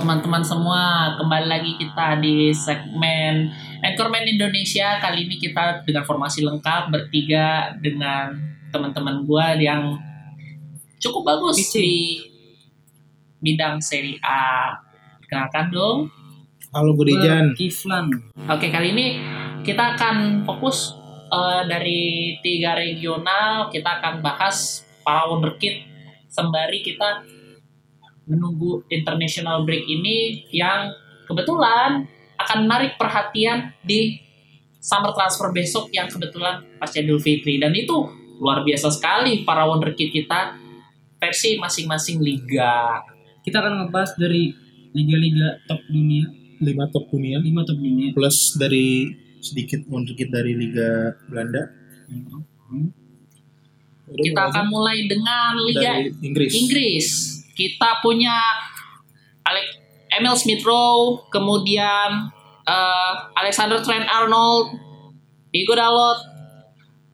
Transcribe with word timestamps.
teman-teman 0.00 0.40
semua, 0.40 1.12
kembali 1.20 1.44
lagi 1.44 1.76
kita 1.76 2.16
di 2.24 2.48
segmen 2.56 3.52
Anchorman 3.84 4.24
Indonesia. 4.24 4.96
Kali 4.96 5.28
ini 5.28 5.36
kita 5.36 5.84
dengan 5.84 6.08
formasi 6.08 6.40
lengkap 6.40 6.88
bertiga 6.88 7.76
dengan 7.84 8.32
teman-teman 8.72 9.28
gua 9.28 9.52
yang 9.60 10.00
cukup 10.96 11.36
bagus 11.36 11.60
Pici. 11.60 11.76
di 11.84 11.96
bidang 13.44 13.76
seri 13.84 14.16
A. 14.24 14.72
Kenalkan 15.28 15.68
dong. 15.68 16.08
Halo 16.72 16.96
gue. 16.96 17.12
Kiflan. 17.52 18.08
Oke, 18.48 18.72
kali 18.72 18.96
ini 18.96 19.20
kita 19.60 20.00
akan 20.00 20.48
fokus 20.48 20.96
eh, 21.28 21.62
dari 21.68 22.00
tiga 22.40 22.72
regional. 22.72 23.68
Kita 23.68 24.00
akan 24.00 24.24
bahas 24.24 24.80
para 25.04 25.28
wonderkid 25.28 25.84
sembari 26.32 26.80
kita 26.80 27.39
menunggu 28.30 28.86
international 28.86 29.66
break 29.66 29.82
ini 29.90 30.46
yang 30.54 30.94
kebetulan 31.26 32.06
akan 32.38 32.58
menarik 32.64 32.94
perhatian 32.94 33.74
di 33.82 34.22
summer 34.80 35.12
transfer 35.12 35.52
besok 35.52 35.92
yang 35.92 36.08
kebetulan 36.08 36.64
pasca 36.80 37.02
Idul 37.02 37.20
Fitri 37.20 37.60
dan 37.60 37.74
itu 37.76 38.08
luar 38.40 38.64
biasa 38.64 38.88
sekali 38.88 39.44
para 39.44 39.68
wonderkid 39.68 40.08
kita 40.08 40.56
versi 41.20 41.60
masing-masing 41.60 42.24
liga. 42.24 43.04
Kita 43.44 43.60
akan 43.60 43.84
ngebahas 43.84 44.16
dari 44.16 44.48
liga-liga 44.96 45.60
top 45.68 45.84
dunia, 45.92 46.24
5 46.64 46.94
top 46.96 47.04
dunia 47.12 47.36
lima 47.40 47.62
top 47.68 47.76
dunia. 47.76 48.08
plus 48.16 48.56
dari 48.56 49.12
sedikit 49.40 49.84
sedikit 49.84 50.28
dari 50.32 50.52
Liga 50.56 51.16
Belanda. 51.28 51.62
Udah 54.10 54.24
Kita 54.24 54.42
akan 54.50 54.64
mulai 54.68 55.06
dengan 55.06 55.54
liga 55.64 56.00
dari 56.00 56.10
Inggris. 56.20 56.52
Inggris. 56.52 57.06
Kita 57.60 58.00
punya 58.00 58.40
Alex 59.44 59.66
Emil 60.16 60.36
Smith 60.40 60.64
Rowe, 60.64 61.28
kemudian 61.28 62.32
eh, 62.64 63.12
Alexander 63.36 63.84
Trent 63.84 64.08
Arnold, 64.08 64.80
Diego 65.52 65.76
Dalot, 65.76 66.24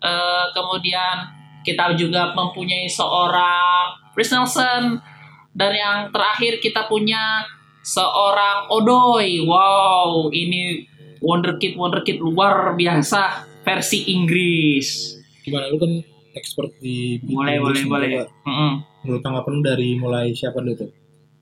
eh, 0.06 0.46
kemudian 0.54 1.34
kita 1.66 1.98
juga 1.98 2.30
mempunyai 2.30 2.86
seorang 2.86 3.98
Chris 4.14 4.30
Nelson, 4.30 5.02
dan 5.50 5.72
yang 5.74 5.98
terakhir 6.14 6.62
kita 6.62 6.86
punya 6.86 7.42
seorang 7.82 8.70
Odoi. 8.70 9.42
Wow, 9.42 10.30
ini 10.30 10.86
wonderkid 11.18 11.74
wonderkid 11.74 12.22
luar 12.22 12.78
biasa 12.78 13.50
versi 13.66 14.14
Inggris. 14.14 15.18
Gimana 15.42 15.74
lu 15.74 15.78
kan 15.82 15.92
expert 16.36 16.70
di 16.78 17.18
Boleh, 17.24 17.58
boleh, 17.58 17.82
Inggris 17.82 17.82
boleh. 17.88 18.08
coba. 18.14 18.24
Mm-mm. 18.46 18.72
Menurut 19.06 19.22
tanggapan 19.22 19.52
lu 19.54 19.62
dari 19.62 19.88
mulai 19.94 20.34
siapa 20.34 20.58
dulu 20.58 20.74
tuh? 20.74 20.90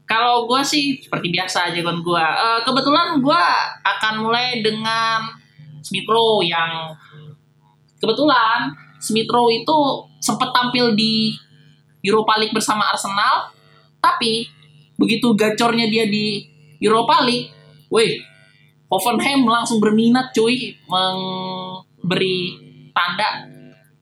Kalau 0.04 0.44
gue 0.44 0.60
sih 0.60 1.00
seperti 1.00 1.32
biasa 1.32 1.72
aja 1.72 1.80
kan 1.80 1.96
gue. 2.04 2.26
kebetulan 2.68 3.24
gue 3.24 3.44
akan 3.80 4.14
mulai 4.20 4.60
dengan 4.60 5.24
Smith 5.80 6.04
Rowe 6.04 6.44
yang 6.44 6.92
kebetulan 7.96 8.68
Smith 9.00 9.32
Rowe 9.32 9.48
itu 9.48 9.78
sempat 10.20 10.52
tampil 10.52 10.92
di 10.92 11.32
Europa 12.04 12.36
League 12.36 12.52
bersama 12.52 12.84
Arsenal, 12.92 13.48
tapi 14.00 14.44
begitu 15.00 15.32
gacornya 15.32 15.88
dia 15.88 16.04
di 16.04 16.44
Europa 16.84 17.24
League, 17.24 17.48
wih, 17.88 18.20
Hoffenheim 18.92 19.48
langsung 19.48 19.80
berminat 19.80 20.36
cuy 20.36 20.76
memberi 20.84 22.60
tanda 22.92 23.48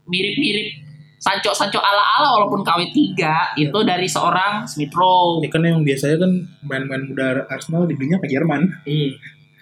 mirip-mirip 0.07 0.83
Sancho 1.23 1.55
Sancho 1.55 1.79
ala-ala 1.79 2.35
walaupun 2.35 2.67
KW 2.67 2.91
3 2.91 3.55
itu 3.55 3.79
dari 3.87 4.11
seorang 4.11 4.67
Smith 4.67 4.91
Rowe. 4.91 5.39
Ini 5.39 5.49
kan 5.55 5.63
yang 5.63 5.87
biasanya 5.87 6.19
kan 6.19 6.33
main-main 6.67 7.07
muda 7.07 7.47
Arsenal 7.47 7.87
dibelinya 7.87 8.19
ke 8.19 8.27
Jerman. 8.27 8.67
Iya. 8.83 9.15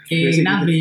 Kayak 0.09 0.33
gitu. 0.33 0.45
Narbi 0.49 0.81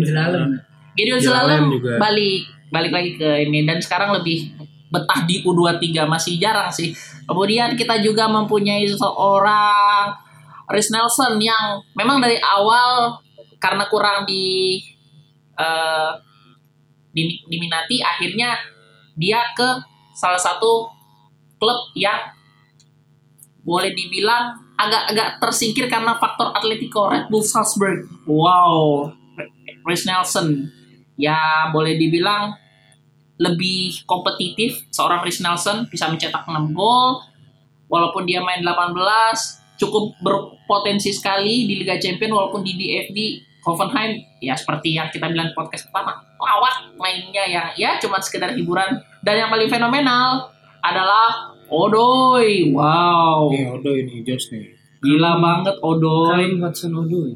di 0.00 0.08
dalam. 0.08 0.48
Gideon 0.96 1.20
Zelalem 1.20 1.64
juga. 1.70 2.00
balik 2.00 2.42
balik 2.72 2.90
lagi 2.90 3.10
ke 3.14 3.30
ini 3.44 3.68
dan 3.68 3.78
sekarang 3.78 4.16
lebih 4.16 4.50
betah 4.88 5.20
di 5.28 5.44
U23 5.44 6.08
masih 6.08 6.40
jarang 6.40 6.72
sih. 6.72 6.96
Kemudian 7.28 7.76
kita 7.76 8.00
juga 8.00 8.26
mempunyai 8.26 8.88
seorang 8.88 10.08
Rhys 10.72 10.88
Nelson 10.88 11.36
yang 11.36 11.84
memang 11.92 12.16
dari 12.18 12.40
awal 12.40 13.20
karena 13.60 13.84
kurang 13.92 14.24
di 14.24 14.80
eh, 15.54 16.12
di- 17.12 17.44
diminati 17.44 18.00
akhirnya 18.00 18.56
dia 19.18 19.42
ke 19.58 19.68
salah 20.14 20.38
satu 20.38 20.86
klub 21.58 21.90
yang 21.98 22.30
boleh 23.66 23.92
dibilang 23.92 24.56
agak-agak 24.78 25.42
tersingkir 25.42 25.90
karena 25.90 26.14
faktor 26.16 26.54
Atletico 26.54 27.10
Red 27.10 27.26
Bull 27.28 27.42
Salzburg. 27.42 28.06
Wow, 28.24 29.10
Rhys 29.82 30.06
Nelson. 30.06 30.70
Ya 31.18 31.68
boleh 31.74 31.98
dibilang 31.98 32.54
lebih 33.42 34.06
kompetitif. 34.06 34.86
Seorang 34.94 35.26
Rhys 35.26 35.42
Nelson 35.42 35.90
bisa 35.90 36.06
mencetak 36.06 36.46
6 36.46 36.72
gol. 36.72 37.26
Walaupun 37.90 38.22
dia 38.22 38.38
main 38.38 38.62
18 38.62 38.94
cukup 39.78 40.14
berpotensi 40.22 41.14
sekali 41.14 41.64
di 41.66 41.82
Liga 41.82 41.96
Champions 41.96 42.34
walaupun 42.34 42.66
di 42.66 42.74
DFB 42.74 43.47
Hoffenheim 43.68 44.12
ya 44.40 44.56
seperti 44.56 44.96
yang 44.96 45.12
kita 45.12 45.28
bilang 45.28 45.48
di 45.48 45.54
podcast 45.54 45.84
pertama 45.86 46.16
lawak 46.38 46.96
mainnya 46.96 47.44
yang 47.44 47.68
ya 47.74 48.00
cuma 48.00 48.16
sekedar 48.18 48.56
hiburan 48.56 48.96
dan 49.20 49.34
yang 49.36 49.48
paling 49.48 49.68
fenomenal 49.68 50.48
adalah 50.80 51.52
Odoi 51.68 52.72
wow 52.72 53.52
Nih, 53.52 53.68
Odo 53.68 53.92
ini 53.92 54.24
Jones 54.24 54.48
nih. 54.48 54.66
gila 54.98 55.36
banget 55.36 55.76
Odoi 55.78 56.56
Watson 56.56 56.96
Odoi. 56.96 57.32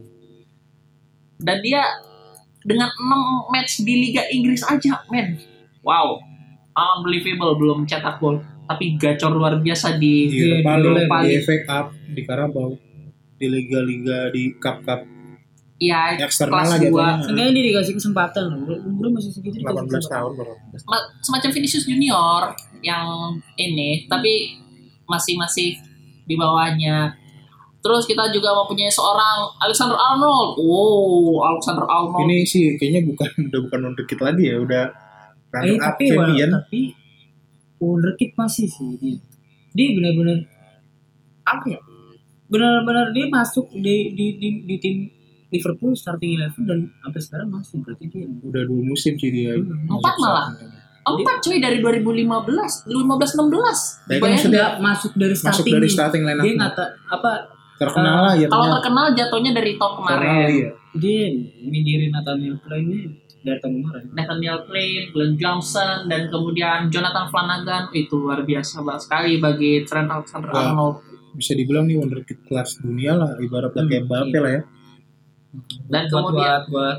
dan 1.39 1.61
dia 1.61 1.83
dengan 2.63 2.89
6 2.89 3.51
match 3.51 3.83
di 3.83 3.95
Liga 3.99 4.23
Inggris 4.31 4.63
aja, 4.63 5.03
men. 5.11 5.35
Wow. 5.83 6.23
Unbelievable 6.73 7.59
belum 7.59 7.85
cetak 7.85 8.17
gol, 8.17 8.39
tapi 8.65 8.95
gacor 8.95 9.35
luar 9.35 9.59
biasa 9.59 9.99
di 9.99 10.31
Di 10.31 10.39
Iya, 10.39 10.63
di 10.63 10.63
League, 10.63 10.87
Europa 10.87 11.17
di 11.19 11.27
League. 11.29 11.43
FA 11.43 11.57
Cup, 11.67 11.87
di 12.09 12.23
Carabao, 12.23 12.71
di 13.35 13.47
liga-liga 13.51 14.31
di 14.31 14.55
cup-cup 14.55 15.03
ya 15.83 16.15
eksternal 16.17 16.63
kelas 16.63 16.69
lah 16.69 16.79
2. 16.79 16.85
jatuhnya. 16.85 17.15
Seenggaknya 17.21 17.53
dia 17.53 17.65
dikasih 17.69 17.95
kesempatan. 17.97 18.45
Umur- 18.55 19.11
masih 19.11 19.31
segitu. 19.31 19.57
dikasih 19.57 19.75
18 19.75 19.83
kesempatan. 19.91 20.13
tahun 20.13 20.33
baru. 20.33 20.53
semacam 21.21 21.51
Vinicius 21.51 21.85
Junior 21.85 22.41
yang 22.81 23.07
ini, 23.57 24.07
tapi 24.07 24.33
masih 25.05 25.35
masih 25.35 25.75
di 26.23 26.35
bawahnya. 26.35 27.19
Terus 27.79 28.07
kita 28.07 28.31
juga 28.31 28.55
mempunyai 28.55 28.87
seorang 28.89 29.43
Alexander 29.59 29.99
Arnold. 29.99 30.55
Wow, 30.57 31.03
Alexander 31.45 31.83
Arnold. 31.83 32.23
Ini 32.23 32.37
sih 32.43 32.79
kayaknya 32.79 33.03
bukan 33.05 33.27
udah 33.45 33.61
bukan 33.61 33.79
wonderkid 33.85 34.19
lagi 34.19 34.45
ya, 34.45 34.57
udah 34.57 34.85
Eh, 35.53 35.53
runner 35.53 35.77
up 35.77 35.87
tapi 35.93 36.05
champion. 36.07 36.31
wala- 36.49 36.55
tapi 36.61 36.81
wonderkid 37.79 38.31
masih 38.33 38.67
sih 38.67 38.91
dia. 38.97 39.19
Dia 39.73 39.89
benar-benar 39.93 40.39
apa 41.43 41.65
ya? 41.67 41.81
Benar-benar 42.47 43.11
dia 43.11 43.27
masuk 43.27 43.67
di 43.75 43.97
di 44.13 44.27
di, 44.37 44.49
di 44.63 44.77
tim 44.79 44.97
Liverpool 45.53 45.93
starting 45.93 46.31
eleven 46.35 46.63
dan 46.65 46.79
sampai 46.99 47.21
sekarang 47.21 47.49
masih 47.51 47.77
berarti 47.79 48.05
dia. 48.09 48.25
Udah 48.25 48.63
dua 48.65 48.83
musim 48.83 49.13
sih 49.15 49.29
dia. 49.29 49.53
Hmm. 49.53 49.87
Empat 49.87 50.15
malah. 50.17 50.47
Empat 51.03 51.43
cuy 51.43 51.59
dari 51.59 51.79
2015, 51.79 52.87
15 52.87 52.89
16. 52.89 54.07
Ya, 54.07 54.17
kan 54.17 54.29
maksudnya 54.29 54.55
Dia 54.55 54.79
masuk 54.79 55.13
dari 55.15 55.35
Masuk 55.35 55.43
starting. 55.61 55.73
dari 55.73 55.83
nih. 55.83 55.93
starting 55.93 56.23
line 56.23 56.39
Dia 56.41 56.55
ngata 56.57 56.85
apa 57.11 57.33
Terkenal 57.75 58.19
lah 58.23 58.35
ya. 58.35 58.47
Kalau 58.47 58.67
terkenal 58.73 59.07
jatuhnya 59.11 59.51
dari 59.53 59.75
tahun 59.75 59.93
kemarin. 59.99 60.29
iya. 60.49 60.71
dia 60.95 61.23
mikirin 61.59 62.11
Nathaniel 62.11 62.55
Klein 62.61 62.87
ini 62.87 63.01
dari 63.41 63.59
tahun 63.59 63.75
kemarin. 63.77 64.05
Nathaniel 64.15 64.59
Klein, 64.63 65.03
Glenn 65.11 65.35
Johnson, 65.35 66.07
dan 66.07 66.31
kemudian 66.31 66.87
Jonathan 66.87 67.27
Flanagan 67.27 67.91
itu 67.91 68.15
luar 68.15 68.41
biasa 68.41 68.81
banget 68.81 69.03
sekali 69.03 69.33
bagi 69.37 69.83
Trent 69.83 70.07
Alexander-Arnold. 70.07 70.97
Bisa 71.35 71.53
dibilang 71.53 71.85
nih 71.85 71.99
wonderkid 71.99 72.47
kelas 72.47 72.79
dunia 72.79 73.17
lah, 73.17 73.35
ibaratnya 73.37 73.83
Hmm, 73.83 73.91
kayak 73.91 74.05
Mbappe 74.07 74.31
iya. 74.31 74.39
lah 74.39 74.53
ya. 74.53 74.63
Dan 75.89 76.03
buat 76.09 76.13
kemudian 76.13 76.61
buat, 76.73 76.97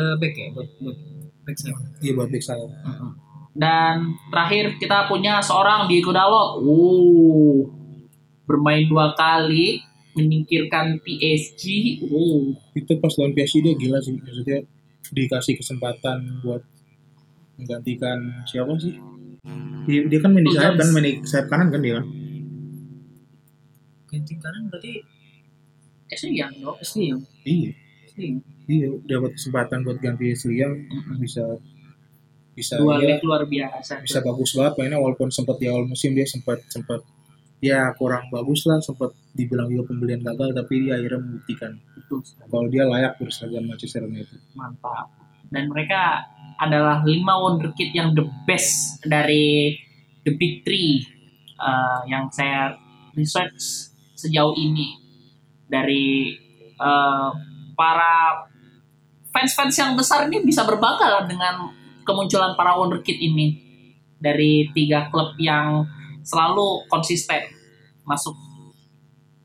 eh, 0.00 0.14
back 0.16 0.34
ya 0.34 0.46
buat 0.56 0.68
buat 0.80 0.98
back 1.44 1.56
saya. 1.60 1.76
Iya 2.00 2.12
buat 2.16 2.28
back 2.32 2.44
saya. 2.44 2.66
dan 3.52 4.16
terakhir 4.32 4.80
kita 4.80 5.12
punya 5.12 5.36
seorang 5.44 5.84
Diego 5.84 6.08
Dalot. 6.08 6.64
Uh, 6.64 7.68
bermain 8.48 8.84
dua 8.88 9.12
kali 9.12 9.80
menyingkirkan 10.12 11.00
PSG. 11.04 11.64
Uh, 12.04 12.52
Itu 12.76 12.96
pas 13.00 13.12
lawan 13.16 13.32
PSG 13.32 13.64
dia 13.64 13.74
gila 13.76 14.00
sih, 14.00 14.16
maksudnya 14.16 14.60
dikasih 15.12 15.56
kesempatan 15.60 16.44
buat 16.44 16.64
menggantikan 17.56 18.44
siapa 18.48 18.72
sih? 18.80 18.96
Dia, 19.88 20.06
dia 20.06 20.18
kan 20.22 20.30
main 20.30 20.46
di 20.46 20.54
sayap 20.54 20.78
kan, 20.78 20.88
main 20.94 21.04
di 21.04 21.12
sayap 21.26 21.46
kanan 21.50 21.68
kan 21.72 21.80
dia 21.82 21.98
kan. 21.98 22.06
Ganti 24.12 24.34
kanan 24.36 24.62
berarti 24.68 24.92
Young 26.20 26.54
dong. 26.60 26.76
Asli 26.78 27.02
yang 27.10 27.20
Iya, 27.42 27.70
Asli 28.06 28.22
yang 28.28 28.36
iya 28.68 28.88
dapat 29.04 29.30
kesempatan 29.34 29.82
buat 29.82 29.98
ganti 29.98 30.30
Liang 30.48 30.74
bisa 31.18 31.44
bisa 32.52 32.76
Dua 32.76 33.00
iya, 33.00 33.16
leg 33.16 33.24
luar 33.24 33.48
biasa. 33.48 34.04
bisa 34.04 34.20
bagus 34.20 34.52
banget 34.52 34.72
mainnya 34.76 35.00
walaupun 35.00 35.32
sempat 35.32 35.56
di 35.56 35.66
awal 35.72 35.88
musim 35.88 36.12
dia 36.12 36.28
sempat 36.28 36.60
sempat 36.68 37.00
ya 37.64 37.90
kurang 37.96 38.28
bagus 38.28 38.68
lah 38.68 38.76
sempat 38.84 39.16
dibilang 39.32 39.72
juga 39.72 39.88
pembelian 39.88 40.20
gagal 40.20 40.52
tapi 40.52 40.84
dia 40.84 41.00
akhirnya 41.00 41.20
membuktikan 41.22 41.72
Betul 41.96 42.20
kalau 42.52 42.68
dia 42.68 42.84
layak 42.84 43.16
berseragam 43.16 43.64
Manchester 43.64 44.04
United. 44.04 44.38
mantap. 44.52 45.08
Dan 45.48 45.68
mereka 45.68 46.28
adalah 46.60 47.00
lima 47.04 47.34
wonderkid 47.40 47.92
yang 47.92 48.12
the 48.12 48.24
best 48.44 49.00
dari 49.04 49.76
the 50.24 50.32
big 50.36 50.62
three 50.64 51.02
uh, 51.58 52.04
yang 52.06 52.28
saya 52.30 52.76
research 53.16 53.90
sejauh 54.14 54.54
ini 54.54 55.01
dari 55.72 56.36
uh, 56.76 57.32
para 57.72 58.44
fans-fans 59.32 59.72
yang 59.80 59.96
besar 59.96 60.28
ini 60.28 60.44
bisa 60.44 60.68
berbangga 60.68 61.24
dengan 61.24 61.72
kemunculan 62.04 62.52
para 62.52 62.76
wonderkid 62.76 63.16
ini. 63.16 63.72
Dari 64.22 64.70
tiga 64.70 65.10
klub 65.10 65.34
yang 65.40 65.82
selalu 66.22 66.86
konsisten 66.86 67.42
masuk 68.06 68.36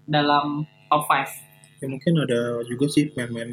dalam 0.06 0.62
top 0.85 1.09
5 1.09 1.81
Ya 1.81 1.89
mungkin 1.89 2.13
ada 2.21 2.62
juga 2.65 2.85
sih 2.85 3.09
pemain 3.09 3.50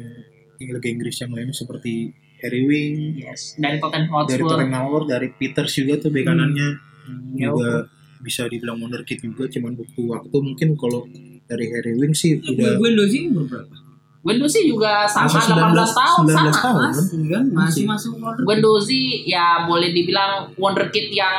Liga 0.61 0.85
Inggris 0.85 1.17
yang 1.21 1.33
lainnya 1.33 1.53
seperti 1.53 2.13
Harry 2.41 2.61
Wing, 2.65 3.17
yes 3.17 3.57
dari 3.57 3.81
Tottenham 3.81 4.25
dari 4.25 4.41
Hotspur 4.41 4.49
Tottenham 4.53 4.81
Hotspur, 4.85 5.01
dari 5.09 5.27
Peters 5.33 5.73
juga 5.73 5.93
tuh 5.97 6.09
bek 6.13 6.25
kanannya 6.25 6.69
Hmm, 7.05 7.37
ya. 7.37 7.53
juga 7.53 7.85
bisa 8.25 8.49
dibilang 8.49 8.81
wonderkid 8.81 9.21
juga 9.21 9.45
cuman 9.45 9.77
butuh 9.77 10.05
waktu. 10.09 10.37
Mungkin 10.41 10.73
kalau 10.73 11.05
dari 11.45 11.65
Harry 11.69 11.93
Wing 11.97 12.13
sih 12.17 12.41
udah 12.41 12.77
gue 12.77 12.89
Dozi 12.97 13.29
umur 13.29 13.45
berapa? 13.45 13.85
Guendouzi 14.25 14.65
juga 14.65 15.05
sama 15.05 15.29
Masih 15.29 15.53
18 15.53 15.85
tahun 15.93 16.23
19 16.25 16.33
sama. 16.33 16.49
tahun. 16.57 16.81
Masih 16.89 17.21
kan? 17.29 17.43
Masih 17.53 17.83
masuk. 17.85 18.11
Guendouzi 18.41 19.21
ya 19.29 19.69
boleh 19.69 19.93
dibilang 19.93 20.49
wonderkid 20.57 21.13
yang 21.13 21.37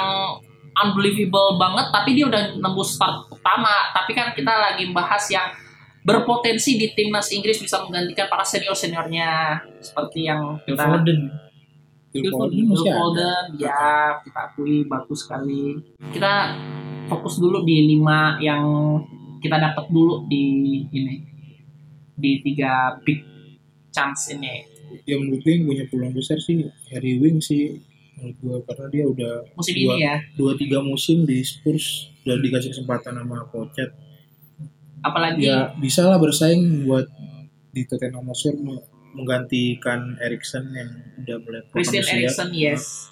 unbelievable 0.78 1.58
banget 1.58 1.90
tapi 1.90 2.14
dia 2.14 2.30
udah 2.30 2.54
nembus 2.62 2.94
start 2.94 3.26
utama 3.32 3.90
tapi 3.90 4.14
kan 4.14 4.30
kita 4.38 4.54
lagi 4.54 4.94
bahas 4.94 5.26
yang 5.32 5.50
berpotensi 6.06 6.78
di 6.78 6.94
timnas 6.94 7.26
Inggris 7.34 7.58
bisa 7.58 7.82
menggantikan 7.82 8.30
para 8.30 8.46
senior 8.46 8.76
seniornya 8.76 9.58
seperti 9.82 10.30
yang 10.30 10.54
kita 10.62 10.86
Foden. 10.86 11.20
Phil. 12.14 12.30
Foden 12.30 13.44
ya 13.58 14.14
kita 14.22 14.40
akui 14.52 14.86
bagus 14.86 15.26
sekali 15.26 15.74
kita 16.14 16.54
fokus 17.10 17.42
dulu 17.42 17.66
di 17.66 17.90
lima 17.96 18.38
yang 18.38 18.62
kita 19.38 19.56
dapat 19.56 19.84
dulu 19.88 20.24
di 20.26 20.44
ini 20.88 21.16
di 22.16 22.40
tiga 22.40 22.96
big 23.02 23.20
chance 23.90 24.32
ini 24.32 24.64
Ya 25.02 25.18
menurut 25.18 25.42
gue 25.42 25.50
yang 25.50 25.66
punya 25.66 25.84
peluang 25.90 26.14
besar 26.14 26.38
sih 26.38 26.62
Harry 26.94 27.18
Wing 27.18 27.42
sih 27.42 27.74
menurut 28.16 28.36
gue 28.38 28.56
karena 28.64 28.86
dia 28.88 29.04
udah 29.04 29.34
musim 29.52 29.74
Dua. 29.76 29.92
ini 29.92 29.96
ya 30.00 30.16
dua 30.38 30.52
tiga 30.54 30.78
musim 30.80 31.26
di 31.26 31.42
Spurs 31.42 32.08
dan 32.22 32.38
dikasih 32.38 32.70
kesempatan 32.72 33.18
sama 33.18 33.44
Pocket 33.50 33.90
apalagi 35.02 35.44
ya 35.44 35.74
bisa 35.76 36.06
lah 36.06 36.16
bersaing 36.16 36.86
buat 36.86 37.04
di 37.70 37.84
Tottenham 37.84 38.24
Hotspur 38.30 38.56
me- 38.56 38.86
menggantikan 39.12 40.16
Erikson 40.20 40.64
yang 40.72 40.90
udah 41.20 41.36
mulai 41.40 41.60
Christian. 41.68 42.04
Eriksen 42.04 42.48
yes 42.52 43.08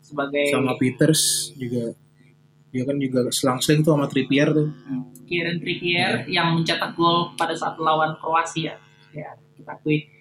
sebagai 0.00 0.46
sama 0.48 0.78
Peters 0.78 1.52
juga 1.58 1.92
dia 2.76 2.84
kan 2.84 3.00
juga 3.00 3.24
selang-seling 3.32 3.80
tuh 3.80 3.96
sama 3.96 4.04
Trippier 4.04 4.52
tuh 4.52 4.68
Kieran 5.24 5.56
Trippier 5.56 6.28
yang 6.28 6.52
mencetak 6.52 6.92
gol 6.92 7.32
pada 7.40 7.56
saat 7.56 7.80
lawan 7.80 8.12
Kroasia 8.20 8.76
ya 9.16 9.32
kita 9.56 9.72
akui 9.72 10.12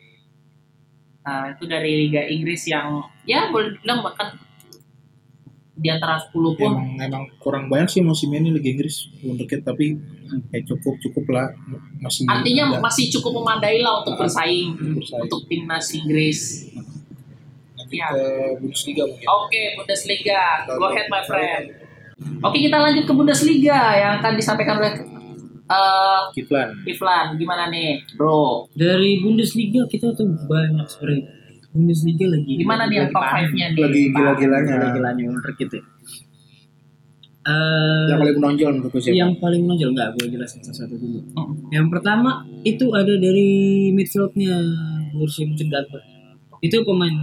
Nah, 1.25 1.57
itu 1.57 1.65
dari 1.65 2.05
Liga 2.05 2.21
Inggris 2.21 2.69
yang 2.69 3.01
ya 3.25 3.49
boleh 3.49 3.73
dibilang 3.73 4.05
bahkan 4.05 4.37
di 5.75 5.89
antara 5.89 6.21
10 6.21 6.31
pun 6.53 6.71
emang 6.71 7.01
emang 7.01 7.23
kurang 7.41 7.65
banyak 7.65 7.89
sih 7.89 8.01
musim 8.05 8.29
ini 8.29 8.53
Liga 8.53 8.69
Inggris 8.69 9.09
wonderkid 9.25 9.65
tapi 9.65 9.97
ya 10.53 10.61
cukup 10.63 11.01
cukup 11.01 11.25
lah 11.33 11.49
masih 11.97 12.29
artinya 12.29 12.77
ada. 12.77 12.79
masih 12.79 13.09
cukup 13.09 13.41
memadai 13.41 13.81
lah 13.81 14.05
untuk 14.05 14.21
bersaing 14.21 14.77
Bersaing. 14.77 15.25
untuk 15.25 15.41
timnas 15.49 15.87
Inggris. 15.97 16.69
nanti 17.73 17.97
ya. 17.97 18.07
ke 18.13 18.23
Bundesliga 18.61 19.03
mungkin 19.09 19.25
Oke, 19.25 19.61
Bundesliga. 19.81 20.41
Go 20.69 20.85
ahead 20.93 21.09
my 21.09 21.21
friend. 21.25 21.84
Oke, 22.15 22.63
kita 22.63 22.79
lanjut 22.79 23.03
ke 23.03 23.13
Bundesliga 23.13 23.79
yang 23.99 24.23
akan 24.23 24.39
disampaikan 24.39 24.79
oleh 24.79 24.93
eh 25.65 26.21
Kiflan 26.31 26.69
Iflan. 26.87 27.35
Gimana 27.35 27.67
nih, 27.67 27.99
Bro? 28.15 28.71
Dari 28.71 29.19
Bundesliga 29.19 29.83
kita 29.89 30.15
tuh 30.15 30.31
banyak 30.47 30.87
sebenarnya. 30.87 31.27
Bundesliga 31.75 32.25
lagi. 32.31 32.53
Gimana 32.63 32.87
nih 32.87 33.11
top 33.11 33.19
panas. 33.19 33.51
5-nya 33.51 33.67
nih? 33.75 33.81
lagi 33.83 34.01
gila-gilanya 34.15 34.73
Gila-gilanya 34.79 35.23
wonderkid 35.27 35.69
ya. 35.75 35.83
Eh, 37.45 38.05
yang 38.09 38.17
paling 38.17 38.37
menonjol 38.41 38.71
menurut 38.73 38.97
siapa? 38.97 39.13
yang 39.21 39.31
paling 39.37 39.61
menonjol 39.69 39.89
nggak 39.93 40.09
gue 40.17 40.25
jelasin 40.33 40.65
satu-satu 40.65 40.97
dulu. 40.97 41.19
Hmm. 41.37 41.53
Yang 41.69 41.87
pertama 41.93 42.41
itu 42.65 42.89
ada 42.89 43.13
dari 43.21 43.49
midfieldnya 43.93 44.55
Borussia 45.13 45.45
Mönchengladbach. 45.45 46.01
Itu 46.63 46.81
pemain 46.81 47.13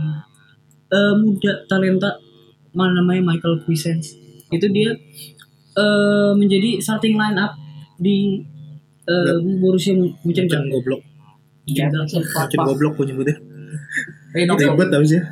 eh, 0.94 1.15
muda 1.19 1.67
talenta 1.67 2.23
mana 2.71 3.03
namanya 3.03 3.35
Michael 3.35 3.67
Cuisance. 3.67 4.22
Itu 4.53 4.67
dia 4.71 4.93
eh, 5.77 6.33
menjadi 6.37 6.79
starting 6.79 7.17
line 7.17 7.39
up 7.41 7.57
di 7.97 8.45
eh, 9.09 9.37
Borussia 9.59 9.97
Mönchengladbach. 9.97 10.71
goblok. 10.71 11.03
Iya, 11.63 11.89
Muncen 11.95 12.59
goblok 12.59 12.93
gue 12.99 13.07
nyebutnya 13.15 13.37
Rino 14.35 14.59
ribet 14.59 14.89
tau 14.91 15.05
sih. 15.07 15.23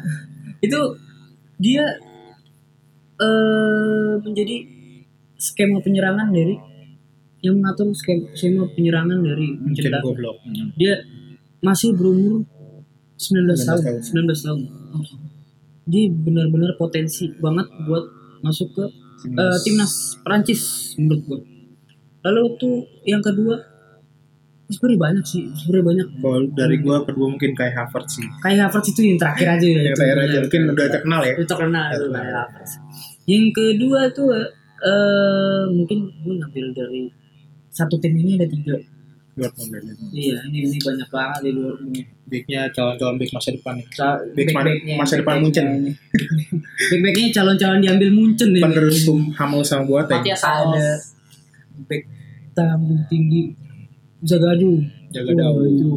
Itu 0.62 0.80
dia 1.58 1.84
eh 3.20 4.14
menjadi 4.20 4.56
skema 5.40 5.80
penyerangan 5.80 6.32
dari 6.32 6.56
yang 7.40 7.56
mengatur 7.56 7.88
skema, 7.96 8.28
skema 8.36 8.64
penyerangan 8.72 9.18
dari 9.24 9.56
Mönchengladbach. 9.56 10.04
goblok. 10.04 10.36
Dia 10.76 11.00
masih 11.60 11.92
berumur 11.96 12.44
19 13.20 13.52
tahun. 13.68 14.00
19 14.00 14.00
tahun. 14.00 14.00
19 14.24 14.46
tahun. 14.46 14.60
Dia 15.90 16.04
benar-benar 16.08 16.76
potensi 16.80 17.28
banget 17.40 17.66
buat 17.84 18.04
masuk 18.40 18.68
ke 18.72 18.84
eh, 19.26 19.58
timnas. 19.60 20.16
Prancis 20.20 20.94
menurut 20.96 21.22
gue 21.24 21.40
lalu 22.20 22.42
tuh 22.56 22.76
yang 23.04 23.20
kedua 23.20 23.56
sebenarnya 24.68 25.00
banyak 25.00 25.24
sih 25.26 25.42
sebenarnya 25.50 25.86
banyak. 25.90 26.06
Kalau 26.20 26.40
dari 26.52 26.76
gue 26.78 26.96
kedua 27.02 27.26
mungkin 27.26 27.50
kayak 27.52 27.74
Havertz 27.74 28.20
sih. 28.20 28.26
Kayak 28.38 28.70
Havertz 28.70 28.88
itu 28.92 29.00
yang 29.02 29.18
terakhir 29.18 29.48
aja 29.50 29.66
ya. 29.66 29.80
Yang 29.88 29.96
terakhir 29.98 30.18
aja 30.20 30.36
mungkin 30.46 30.60
udah 30.70 30.86
terkenal 30.94 31.20
ya. 31.26 31.32
Itu 31.34 31.44
terkenal 31.48 31.84
itu 31.90 31.96
Terkenal. 32.06 32.22
kayak 32.22 32.34
Havertz. 32.38 32.72
yang 33.26 33.46
kedua 33.50 34.00
tuh 34.10 34.28
eh 34.80 35.62
mungkin 35.68 35.98
gue 36.22 36.34
ngambil 36.38 36.66
dari 36.72 37.02
satu 37.68 37.98
tim 37.98 38.14
ini 38.14 38.38
ada 38.38 38.48
tiga 38.48 38.74
Dan 39.40 39.82
itu. 39.86 40.04
iya 40.12 40.36
ini, 40.44 40.58
ini 40.66 40.76
banyak 40.78 41.08
banget 41.08 41.40
di 41.40 41.50
luar 41.50 41.74
ini 41.80 42.00
backnya 42.24 42.60
calon-calon 42.70 43.16
back 43.16 43.30
masa 43.32 43.48
depan 43.50 43.74
nih. 43.74 43.86
Ca- 43.90 44.22
Back 44.30 44.48
man- 44.48 44.62
back-backnya, 44.62 44.94
masa 44.96 45.14
depan 45.16 45.34
Munchen. 45.40 45.66
ini. 45.66 45.92
back-backnya 46.86 47.28
calon-calon 47.32 47.78
diambil 47.80 48.10
Munchen 48.10 48.48
nih 48.50 48.62
penerus 48.62 48.98
Hamel 49.34 49.60
sama 49.62 49.82
Boateng 49.84 50.20
Matias 50.20 50.42
ada 50.42 50.86
back 51.84 52.02
tanggung 52.52 53.02
tinggi 53.06 53.54
Zagadu. 54.20 54.84
Jaga 55.10 55.32
Wah, 55.32 55.42
daun 55.42 55.64
itu 55.66 55.90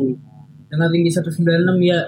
dengan 0.67 0.89
tinggi 0.89 1.09
196 1.09 1.43
ya 1.83 1.99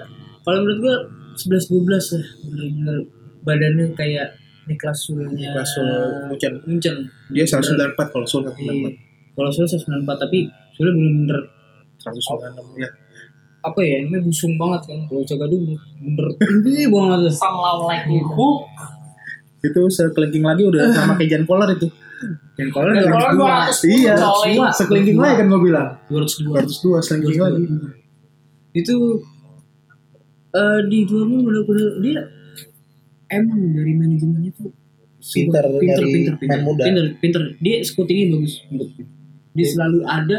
kalau 0.42 0.58
menurut 0.60 0.78
gua 0.80 0.96
11 1.36 1.68
12 1.68 1.86
lah. 2.16 2.26
Bener-bener 2.42 2.98
badannya 3.42 3.86
kayak 3.92 4.28
Niklas 4.66 4.98
Sulnya. 5.00 5.30
Niklas 5.30 5.68
Sul 5.70 5.86
Munchen. 6.26 6.52
Munchen. 6.64 6.96
Dia 7.28 7.44
194 7.44 7.94
kalau 8.10 8.26
Sul 8.26 8.42
Iya. 8.42 8.90
194 8.90 8.98
kalau 9.36 9.50
Sul 9.50 9.66
194 9.66 10.18
tapi 10.18 10.38
Sul 10.76 10.92
bener-bener 10.92 11.40
196 12.04 12.84
ya 12.84 12.90
apa 13.66 13.80
ya 13.82 13.98
ini 14.06 14.22
busung 14.22 14.54
banget 14.54 14.94
kan 14.94 15.00
kalau 15.10 15.26
Zagadu 15.26 15.58
bener 15.58 16.26
tinggi 16.38 16.86
banget. 16.86 17.34
You. 18.06 18.22
Who? 18.22 18.48
itu 19.66 19.82
sekelingking 19.90 20.44
lagi 20.46 20.62
udah 20.62 20.86
sama 20.94 21.18
kayak 21.18 21.30
Jan 21.34 21.44
Koller 21.48 21.74
itu. 21.74 21.90
Jan 22.54 22.68
udah 22.70 23.10
Koller 23.10 23.66
210, 23.74 23.98
iya 23.98 24.14
coy. 24.14 24.54
sekelingking 24.70 25.18
lagi 25.18 25.34
kan 25.42 25.46
gue 25.50 25.60
bilang. 25.60 25.88
202 26.06 26.62
202 26.62 27.06
selingking 27.10 27.40
lagi. 27.42 27.64
Itu 28.70 28.96
eh 30.54 30.80
di 30.86 30.98
Dortmund 31.04 31.42
bener-bener 31.42 31.88
dia 32.00 32.20
emang 33.34 33.58
dari 33.74 33.92
manajemennya 33.98 34.52
tuh 34.54 34.70
Pinter 35.26 35.66
pinter 35.82 35.98
dari 36.06 36.12
pinter 36.14 36.34
pinter. 36.38 36.58
pinter 36.86 37.04
pinter. 37.18 37.42
Dia 37.58 37.82
scoutingnya 37.82 38.38
bagus. 38.38 38.62
Dia 39.58 39.66
selalu 39.66 40.06
ada 40.06 40.38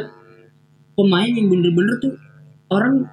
pemain 0.97 1.29
yang 1.29 1.47
bener-bener 1.47 1.95
tuh 1.97 2.13
orang 2.67 3.05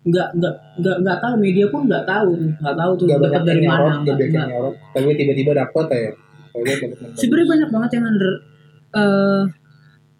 nggak 0.00 0.28
nggak 0.32 0.54
nggak 0.78 0.96
nggak 1.00 1.18
tahu 1.18 1.34
media 1.36 1.66
pun 1.68 1.84
nggak 1.84 2.04
tahu 2.04 2.30
nggak 2.54 2.72
tahu 2.74 2.92
tuh 2.94 3.06
Gak 3.06 3.20
dapat 3.22 3.42
dari 3.42 3.62
mana 3.62 4.00
nggak- 4.00 4.16
banyak 4.18 4.44
nyorot. 4.46 4.74
Tapi 4.92 5.08
tiba-tiba 5.14 5.52
dapet 5.54 5.84
ya. 5.90 6.12
Dia 6.50 6.74
sebenarnya 7.14 7.48
banyak 7.48 7.68
banget 7.70 7.90
yang 7.94 8.04
under 8.06 8.32
eh 8.90 9.42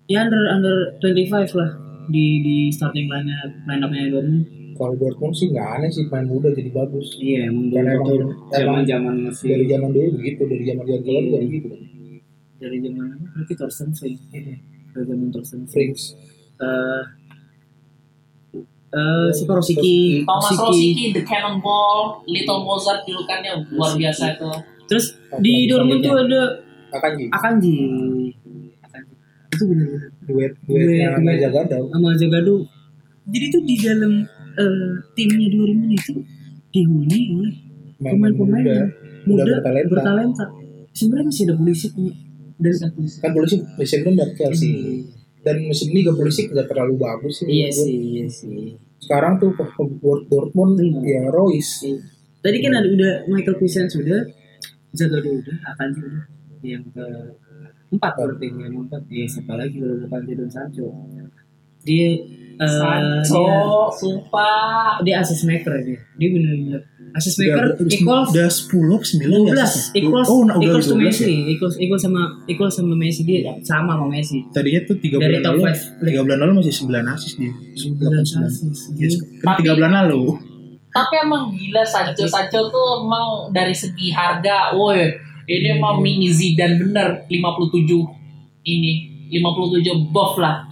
ya 0.07 0.19
under 0.23 0.43
under 0.49 0.75
25 0.99 1.53
lah 1.55 1.71
di 2.07 2.41
di 2.41 2.57
starting 2.69 3.07
line 3.07 3.29
line 3.65 3.83
up-nya 3.83 4.11
Dortmund. 4.11 4.45
Kalau 4.75 4.95
Dortmund 4.97 5.35
sih 5.35 5.49
nggak 5.49 5.69
aneh 5.77 5.91
sih 5.91 6.05
main 6.07 6.25
muda 6.25 6.49
jadi 6.51 6.71
bagus. 6.71 7.17
iya 7.17 7.49
emang 7.49 7.69
Karena 7.69 7.95
emang 7.95 8.05
zaman 8.51 8.83
zaman 8.85 9.15
dari 9.17 9.25
masih 9.27 9.67
zaman 9.67 9.91
dulu 9.91 10.09
begitu, 10.15 10.43
dari 10.47 10.65
zaman 10.67 10.85
Jan 10.85 11.01
Koller 11.03 11.23
juga 11.23 11.39
begitu. 11.43 11.69
dari 12.59 12.77
zaman 12.79 13.07
berarti 13.31 13.55
Thorsten 13.55 13.91
Frings 13.91 14.21
dari 14.29 14.53
zaman 15.03 15.29
Thorsten 15.31 15.63
Frings 15.67 16.03
Frings 16.61 17.01
eh 17.01 17.03
eh 18.91 19.29
siapa 19.31 19.53
Rosiki 19.55 20.27
Thomas 20.27 20.51
Rosicki, 20.59 21.15
The 21.15 21.23
Cannonball, 21.23 22.27
Little 22.27 22.61
Mozart 22.67 23.07
julukannya 23.07 23.63
luar 23.71 23.95
biasa 23.95 24.35
itu. 24.35 24.51
terus 24.91 25.15
di 25.39 25.71
Dortmund 25.71 26.03
tuh 26.03 26.19
ada 26.19 26.43
Akanji. 26.91 27.31
Akanji. 27.31 27.77
Akanji 28.83 29.15
itu 29.51 29.63
benar-benar 29.71 30.11
duet 30.27 30.53
Duet. 30.67 31.15
Meja 31.23 31.49
Gadau 31.55 31.87
sama 31.87 32.19
Jagado 32.19 32.67
jadi 33.31 33.47
tuh 33.47 33.63
di 33.63 33.75
dalam 33.79 34.27
eh, 34.59 34.93
timnya 35.15 35.47
Dortmund 35.55 35.95
itu 35.95 36.13
dihuni 36.75 37.21
oleh 37.39 37.53
pemain-pemain 38.03 38.63
muda. 38.67 38.75
yang 38.75 38.91
Muda 39.23 39.43
muda 39.47 39.53
bertalenta. 39.63 39.91
bertalenta. 39.95 40.45
Sebenarnya 40.91 41.27
masih 41.31 41.45
ada 41.47 41.55
polisi 41.55 41.87
dan 42.61 42.75
kan 43.23 43.31
polisi 43.33 43.57
musim 43.79 43.99
ini 44.03 44.13
dari 44.19 44.33
Chelsea 44.35 44.71
dan 45.41 45.57
musim 45.63 45.89
ini 45.89 46.01
juga 46.01 46.19
polisi 46.19 46.47
nggak 46.47 46.67
terlalu 46.67 46.95
bagus 46.97 47.41
sih 47.41 47.49
iya 47.49 47.69
sih 47.69 47.97
iya 48.21 48.27
sih. 48.29 48.77
Sekarang 49.01 49.37
tuh 49.37 49.57
ke 49.57 49.65
Dort- 49.97 50.29
Dortmund 50.29 50.77
Hmm. 50.77 51.01
ya 51.01 51.25
Royce. 51.29 51.89
Tadi 52.39 52.57
kan 52.61 52.73
ada 52.73 52.85
udah 52.85 53.13
Michael 53.27 53.57
Kusen 53.57 53.89
sudah 53.89 54.21
Jagado 54.91 55.31
udah 55.31 55.57
Akanji 55.67 56.01
udah 56.03 56.25
yang 56.61 56.85
ke 56.87 57.05
empat 57.91 58.13
berarti 58.15 58.47
yang 58.49 58.77
empat. 58.79 59.01
Ya 59.09 59.25
siapa 59.25 59.57
lagi 59.57 59.77
kalau 59.77 59.97
bukan 60.05 60.21
Jadon 60.25 60.51
Sancho? 60.51 60.87
Dia 61.81 62.09
eh, 62.61 62.69
Sancho, 62.69 63.41
dia 63.41 63.65
sumpah. 63.97 65.01
dia 65.01 65.15
assist 65.19 65.49
maker 65.49 65.81
dia 65.81 65.97
dia 66.15 66.29
bener-bener 66.29 66.85
assist 67.13 67.37
udah, 67.37 67.47
maker 67.51 67.67
equals 67.89 68.29
udah 68.31 68.49
10 68.49 68.71
apa 68.91 69.05
9 69.05 69.21
ya 69.21 69.53
12 69.67 69.99
equals 69.99 70.27
oh 70.29 70.41
nah, 70.43 70.55
udah 70.55 70.67
equals 70.71 70.87
to 70.87 70.95
12 70.95 71.03
Messi. 71.03 71.25
ya? 71.25 71.51
equals 71.51 71.75
equals 71.77 72.03
sama 72.03 72.23
equals 72.47 72.75
sama 72.75 72.95
Messi. 72.95 73.21
Dia 73.23 73.39
sama 73.61 73.93
sama 73.95 74.07
Messi. 74.07 74.39
Tadinya 74.49 74.81
tuh 74.85 74.97
3 74.97 75.03
Dari 75.03 75.19
bulan 75.19 75.43
lalu 75.43 75.61
five. 75.67 75.83
3 76.01 76.25
bulan 76.25 76.39
lalu 76.39 76.53
masih 76.59 76.75
9 76.87 77.15
asis 77.15 77.33
dia. 77.35 77.53
9 77.53 77.99
89 77.99 78.47
assist 78.47 78.83
Yes, 78.95 79.15
Dia- 79.17 79.23
kan 79.43 79.55
3 79.59 79.77
bulan 79.77 79.93
lalu. 80.05 80.23
Tapi 80.91 81.15
emang 81.19 81.43
gila 81.51 81.83
Sancho. 81.87 82.27
Sancho 82.27 82.67
tuh 82.67 82.87
emang 83.03 83.27
dari 83.51 83.71
segi 83.71 84.11
harga, 84.11 84.75
woi 84.75 85.07
ini 85.47 85.79
emang 85.79 85.99
mini 85.99 86.31
Zidane 86.31 86.79
bener. 86.79 87.27
57 87.27 87.87
ini 88.65 88.93
57 89.31 90.11
buff 90.11 90.35
lah. 90.37 90.67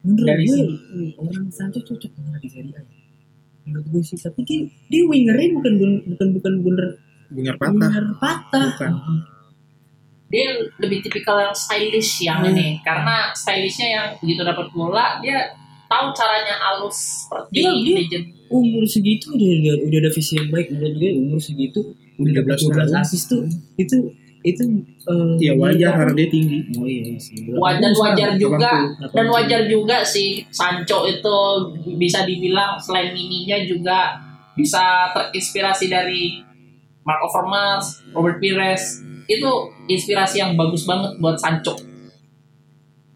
menurut 0.00 0.26
Dari 0.28 0.44
gue 0.44 0.52
sini. 0.54 0.74
orang 1.16 1.48
Sancho 1.48 1.80
cocok 1.80 2.12
banget 2.14 2.40
di 2.44 2.50
Serie 2.50 2.76
A 2.76 2.82
menurut 3.64 3.86
gue 3.86 4.02
sih 4.02 4.16
tapi 4.16 4.40
dia, 4.40 4.60
dia 4.86 5.02
wingernya 5.02 5.48
bukan 5.54 5.72
bukan 6.06 6.28
bukan 6.32 6.52
bener 6.62 6.88
Bungar 7.26 7.56
patah 7.56 7.72
winger 7.72 8.06
patah 8.16 8.68
Bukan. 8.70 8.92
Dia 10.26 10.46
lebih 10.78 10.98
tipikal 11.00 11.38
yang 11.40 11.54
stylish 11.54 12.20
yang 12.20 12.40
Hmm. 12.40 12.50
ini 12.50 12.80
karena 12.80 13.30
stylishnya 13.32 13.88
yang 13.88 14.06
begitu 14.16 14.42
dapat 14.42 14.66
bola 14.70 15.18
dia 15.18 15.52
tahu 15.86 16.10
caranya 16.10 16.54
halus 16.58 16.96
seperti 17.22 17.50
Dia- 17.54 17.76
dia- 17.76 17.98
legend. 18.00 18.26
umur 18.46 18.84
segitu 18.84 19.30
udah 19.30 19.50
udah, 19.54 19.74
udah 19.84 19.98
ada 20.00 20.10
visi 20.10 20.32
yang 20.34 20.48
baik 20.48 20.66
menurut 20.70 20.94
gue 20.94 21.10
umur 21.14 21.38
segitu 21.38 21.80
udah 22.16 22.32
dapat 22.36 22.56
13 22.56 22.66
12 22.66 22.76
tahun. 22.84 23.00
assist 23.00 23.24
tuh 23.26 23.42
itu 23.76 23.96
itu 24.44 24.60
eh, 25.08 25.34
ya 25.40 25.52
wajar 25.56 26.04
karena 26.04 26.12
dia 26.12 26.28
tinggi. 26.28 26.58
Oh 26.76 26.84
iya 26.84 27.16
sih. 27.16 27.48
Wajar 27.48 27.92
wajar 27.96 28.30
juga. 28.36 28.92
80. 29.00 29.16
dan 29.16 29.26
wajar 29.32 29.60
juga 29.64 29.96
sih 30.04 30.44
Sancho 30.52 31.08
itu 31.08 31.36
bisa 31.96 32.28
dibilang 32.28 32.76
selain 32.76 33.16
mininya 33.16 33.56
juga 33.64 34.20
bisa 34.52 35.08
terinspirasi 35.16 35.88
dari 35.88 36.44
Mark 37.08 37.24
Overmars, 37.24 38.04
Robert 38.12 38.36
Pires. 38.36 39.00
Itu 39.24 39.72
inspirasi 39.88 40.44
yang 40.44 40.60
bagus 40.60 40.84
banget 40.84 41.16
buat 41.18 41.40
Sancho. 41.40 41.80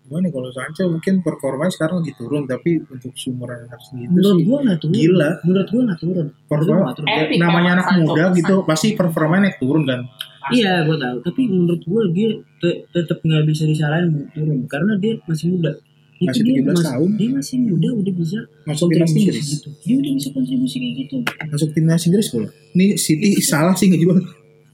gimana 0.09 0.25
nih 0.25 0.33
kalau 0.33 0.49
Sancho 0.49 0.89
mungkin 0.89 1.21
performanya 1.21 1.69
sekarang 1.69 2.01
lagi 2.01 2.17
turun 2.17 2.49
tapi 2.49 2.81
untuk 2.89 3.13
seumuran 3.13 3.69
anak 3.69 3.77
segitu 3.77 4.09
menurut 4.09 4.41
sih 4.41 4.45
gue 4.49 4.59
nggak 4.65 4.79
turun. 4.81 4.95
gila. 4.97 5.31
Menurut 5.45 5.69
gue 5.69 5.83
nggak 5.85 6.01
turun. 6.01 6.15
Menurut 6.17 6.49
performa 6.49 6.89
namanya 6.97 7.29
memang 7.37 7.65
anak 7.77 7.87
Sancho. 7.93 8.01
muda 8.09 8.25
gitu 8.33 8.55
pasti 8.65 8.89
performanya 8.97 9.53
naik 9.53 9.61
turun 9.61 9.85
kan 9.85 10.01
Iya, 10.51 10.73
gue 10.83 10.97
tahu. 10.97 11.17
Tapi 11.23 11.43
menurut 11.47 11.83
gue 11.83 12.03
dia 12.13 12.29
te- 12.59 12.81
tetap 12.91 13.19
nggak 13.19 13.45
bisa 13.45 13.65
disalahin 13.65 14.09
turun 14.31 14.65
karena 14.65 14.93
dia 14.97 15.17
masih 15.23 15.53
muda. 15.53 15.73
Itu 16.17 16.27
Masih 16.27 16.43
dia 16.43 16.55
17 16.59 16.67
mas- 16.69 16.83
tahun. 16.85 17.09
Dia 17.15 17.31
masih 17.31 17.57
muda 17.63 17.89
udah 17.95 18.15
bisa 18.17 18.39
masuk 18.65 18.89
timnas 18.89 19.13
Inggris 19.13 19.39
segitu. 19.39 19.69
Dia 19.81 19.97
udah 19.97 20.13
bisa 20.13 20.29
kontribusi 20.31 20.77
kayak 20.77 20.95
gitu. 20.99 21.17
masuk 21.47 21.69
timnas 21.71 22.03
Inggris 22.03 22.27
kalau 22.29 22.49
ini 22.73 22.87
City 22.95 23.29
salah 23.39 23.71
sih 23.73 23.87
ngejual 23.87 24.19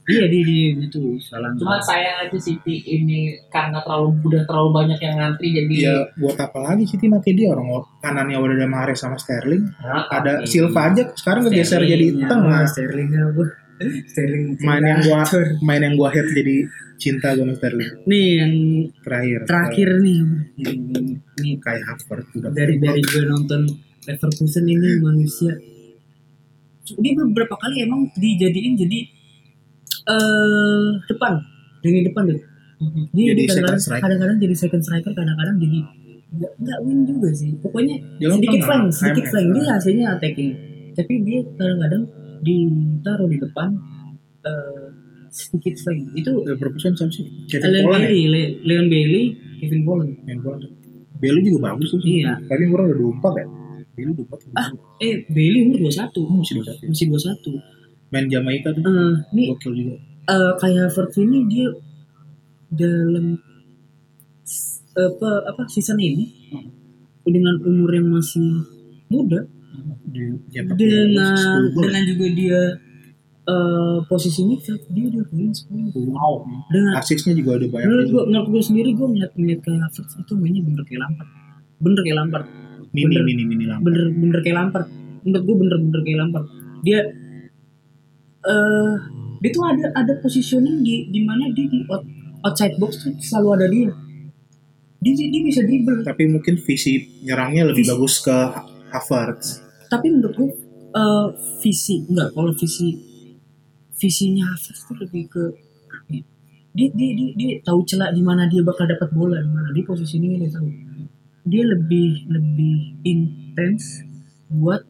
Iya 0.04 0.28
dia 0.28 0.43
dia 0.43 0.69
itu 0.78 1.16
salah. 1.19 1.49
Cuman 1.54 1.81
sayang 1.81 2.16
aja 2.23 2.37
City 2.37 2.76
ini 2.87 3.33
karena 3.49 3.81
terlalu 3.81 4.21
udah 4.23 4.45
terlalu 4.45 4.71
banyak 4.75 5.00
yang 5.00 5.16
ngantri 5.16 5.49
jadi 5.50 5.73
ya 5.75 5.97
buat 6.14 6.37
apa 6.37 6.61
lagi 6.62 6.85
City 6.85 7.09
pakai 7.09 7.33
dia 7.33 7.49
orang 7.49 7.69
kanannya 7.99 8.37
udah 8.37 8.52
ada 8.54 8.69
Mahrez 8.69 9.00
sama 9.00 9.16
Sterling 9.16 9.64
Nah, 9.81 10.04
ada 10.07 10.40
Iya. 10.40 10.47
Silva 10.47 10.93
aja 10.93 11.09
sekarang 11.11 11.45
ngegeser 11.45 11.81
jadi 11.83 12.21
tengah 12.21 12.64
Sterling 12.64 13.09
apa? 13.16 13.45
Sterling. 14.07 14.54
main 14.62 14.85
yang 14.87 15.00
gua 15.02 15.26
main 15.66 15.83
yang 15.83 15.95
gua 15.99 16.09
hate 16.14 16.31
jadi 16.31 16.57
cinta 16.97 17.35
gua 17.35 17.50
sama 17.50 17.54
Sterling. 17.59 17.90
Nih 18.07 18.28
yang 18.38 18.52
terakhir. 19.02 19.38
terakhir 19.50 19.88
nih. 19.99 20.21
Ini, 20.62 20.73
ini 21.43 21.50
kayak 21.59 21.83
Havertz 21.83 22.31
udah 22.38 22.52
dari 22.54 22.78
dari 22.78 23.02
gue 23.02 23.23
nonton 23.26 23.66
Leverkusen 24.04 24.64
ini 24.69 25.00
manusia. 25.00 25.57
Dia 26.85 27.12
beberapa 27.16 27.57
kali 27.57 27.88
emang 27.88 28.04
dijadiin 28.14 28.76
jadi 28.76 28.99
eh 30.04 30.88
depan. 31.09 31.40
Lini 31.81 32.04
depan 32.04 32.28
deh. 32.28 32.40
Dia 33.16 33.33
Jadi 33.33 33.49
kadang-kadang 33.88 34.37
jadi 34.37 34.54
second 34.54 34.83
striker 34.85 35.12
kadang-kadang 35.16 35.57
jadi 35.57 35.78
nggak 36.35 36.78
win 36.85 37.07
juga 37.09 37.31
sih. 37.33 37.57
Pokoknya 37.62 37.97
Dia 38.21 38.28
sedikit 38.35 38.61
flank 38.66 38.85
sedikit 38.93 39.25
flank. 39.33 39.49
Dia 39.57 39.64
hasilnya 39.73 40.07
attacking. 40.19 40.52
Tapi 40.95 41.14
dia 41.25 41.40
kadang-kadang 41.57 42.02
ditaruh 42.45 43.27
di 43.27 43.39
depan 43.39 43.71
eh 44.43 44.87
sedikit 45.29 45.75
flank 45.77 46.15
itu 46.15 46.31
Leverkusen 46.45 46.93
sama 46.93 47.11
sih? 47.11 47.27
Kevin 47.49 47.71
Leon 47.73 47.85
ya? 47.85 47.99
Bailey 47.99 48.23
Le- 48.29 48.55
Leon 48.63 48.87
Bailey 48.87 49.25
Kevin 49.59 49.81
Volland 49.83 50.13
main 50.23 50.39
bola 50.39 50.63
Belu 51.15 51.41
juga 51.41 51.59
bagus 51.67 51.89
tuh 51.89 52.01
Iya. 52.01 52.37
tapi 52.45 52.69
kurang 52.69 52.87
udah 52.87 52.99
24 53.19 53.35
ya? 53.35 53.47
Belu 53.95 54.11
24 54.21 54.55
ah 54.55 54.69
eh 55.01 55.15
Bailey 55.27 55.61
umur 55.65 55.79
21 55.83 56.21
Oh, 56.21 56.37
masih 56.37 56.55
21 56.61 56.87
masih 56.87 57.07
21 57.09 57.59
main 58.07 58.27
Jamaika 58.29 58.69
tuh. 58.71 58.83
Nih 59.33 59.45
gokil 59.51 59.73
juga. 59.75 59.95
eh, 60.25 60.53
kayak 60.55 60.87
Havertz 60.87 61.17
ini 61.19 61.39
dia 61.45 61.67
dalam 62.71 63.35
apa 64.95 65.31
apa 65.45 65.63
season 65.67 65.99
ini 65.99 66.31
dengan 67.25 67.59
umur 67.61 67.91
yang 67.91 68.07
masih 68.09 68.63
muda 69.09 69.43
di 70.14 70.23
nyetak 70.54 70.76
dengan 70.78 71.35
10 71.35 71.75
gol. 71.75 71.83
dengan 71.90 72.04
juga 72.06 72.26
dia 72.30 72.61
eh 73.44 73.99
posisinya 74.09 74.56
dia 74.88 75.04
udah 75.11 75.25
golin 75.28 75.52
10 75.52 76.16
wow. 76.16 76.35
dengan 76.73 76.92
asisnya 76.97 77.37
juga 77.37 77.61
ada 77.61 77.66
banyak 77.68 77.88
menurut 77.92 78.06
juga. 78.09 78.14
gua 78.16 78.23
menurut 78.30 78.49
gua 78.49 78.62
sendiri 78.64 78.90
gua 78.97 79.06
ngeliat 79.12 79.33
ngeliat 79.37 79.61
kayak 79.61 79.80
Havertz 79.85 80.12
itu 80.16 80.33
mainnya 80.38 80.62
bener 80.64 80.83
kayak 80.88 81.00
Lampard 81.04 81.28
bener 81.76 82.00
kayak 82.00 82.16
Lampard 82.16 82.47
mini 82.94 83.04
bener. 83.11 83.23
mini 83.26 83.42
mini 83.44 83.64
lah 83.68 83.78
bener 83.83 84.06
bener 84.14 84.38
kayak 84.40 84.56
Lampard 84.56 84.87
menurut 85.25 85.42
gue 85.44 85.56
bener 85.56 85.76
bener 85.80 86.00
kayak 86.04 86.18
Lampard 86.21 86.47
dia 86.85 87.00
eh 88.44 88.94
dia 89.44 89.50
tuh 89.52 89.64
ada 89.68 89.87
ada 89.92 90.12
positioning 90.25 90.80
di 90.80 91.12
di 91.12 91.21
mana 91.25 91.52
dia 91.52 91.68
di 91.68 91.85
out- 91.88 92.09
outside 92.44 92.76
box 92.80 93.04
tuh 93.04 93.12
selalu 93.21 93.49
ada 93.61 93.66
dia 93.68 93.92
dia 95.04 95.12
dia, 95.16 95.26
dia 95.28 95.42
bisa 95.44 95.61
dribble 95.64 96.00
tapi 96.00 96.28
mungkin 96.28 96.56
visi 96.61 97.25
nyerangnya 97.25 97.73
lebih 97.73 97.85
Visi. 97.85 97.92
bagus 97.92 98.14
ke 98.25 98.37
Havertz 98.92 99.63
tapi 99.95 100.07
menurut 100.11 100.35
gue 100.35 100.51
eh, 100.91 101.29
visi 101.63 102.03
enggak 102.11 102.35
kalau 102.35 102.51
visi 102.59 102.89
visinya 103.95 104.51
Havertz 104.51 104.91
tuh 104.91 104.97
lebih 104.99 105.31
ke 105.31 105.45
ya? 106.11 106.23
dia 106.75 106.89
dia 106.91 107.11
dia, 107.15 107.29
dia 107.39 107.51
tahu 107.63 107.87
celah 107.87 108.11
di 108.11 108.23
mana 108.27 108.51
dia 108.51 108.67
bakal 108.67 108.91
dapat 108.91 109.07
bola 109.15 109.39
di 109.39 109.51
mana 109.51 109.71
dia 109.71 109.87
positioningnya 109.87 110.39
dia 110.47 110.53
tahu. 110.59 110.69
Dia 111.45 111.63
lebih 111.63 112.27
lebih 112.27 112.77
intens 113.07 114.03
buat 114.51 114.83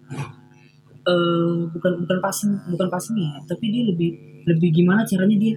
eh 1.05 1.57
bukan 1.69 1.93
bukan 2.09 2.19
passing 2.25 2.53
bukan 2.73 2.89
passing 2.89 3.17
ya 3.21 3.37
tapi 3.45 3.69
dia 3.69 3.85
lebih 3.85 4.17
lebih 4.49 4.71
gimana 4.73 5.05
caranya 5.05 5.37
dia 5.37 5.53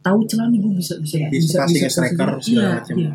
tahu 0.00 0.24
celah 0.24 0.48
nih 0.48 0.58
gue 0.64 0.72
bisa 0.80 0.96
bisa 1.02 1.28
Bisa 1.28 1.60
passing 1.60 1.82
ke 1.84 1.90
striker, 1.92 2.30
iya 2.48 2.80
iya. 2.96 3.10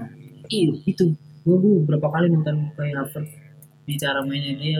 Iya, 0.52 0.76
itu. 0.84 1.16
Gue 1.42 1.58
gue 1.58 1.74
berapa 1.88 2.06
kali 2.12 2.28
nonton 2.30 2.70
kayak 2.76 3.02
Havertz 3.02 3.41
di 3.82 3.98
cara 3.98 4.22
mainnya 4.22 4.54
dia 4.56 4.78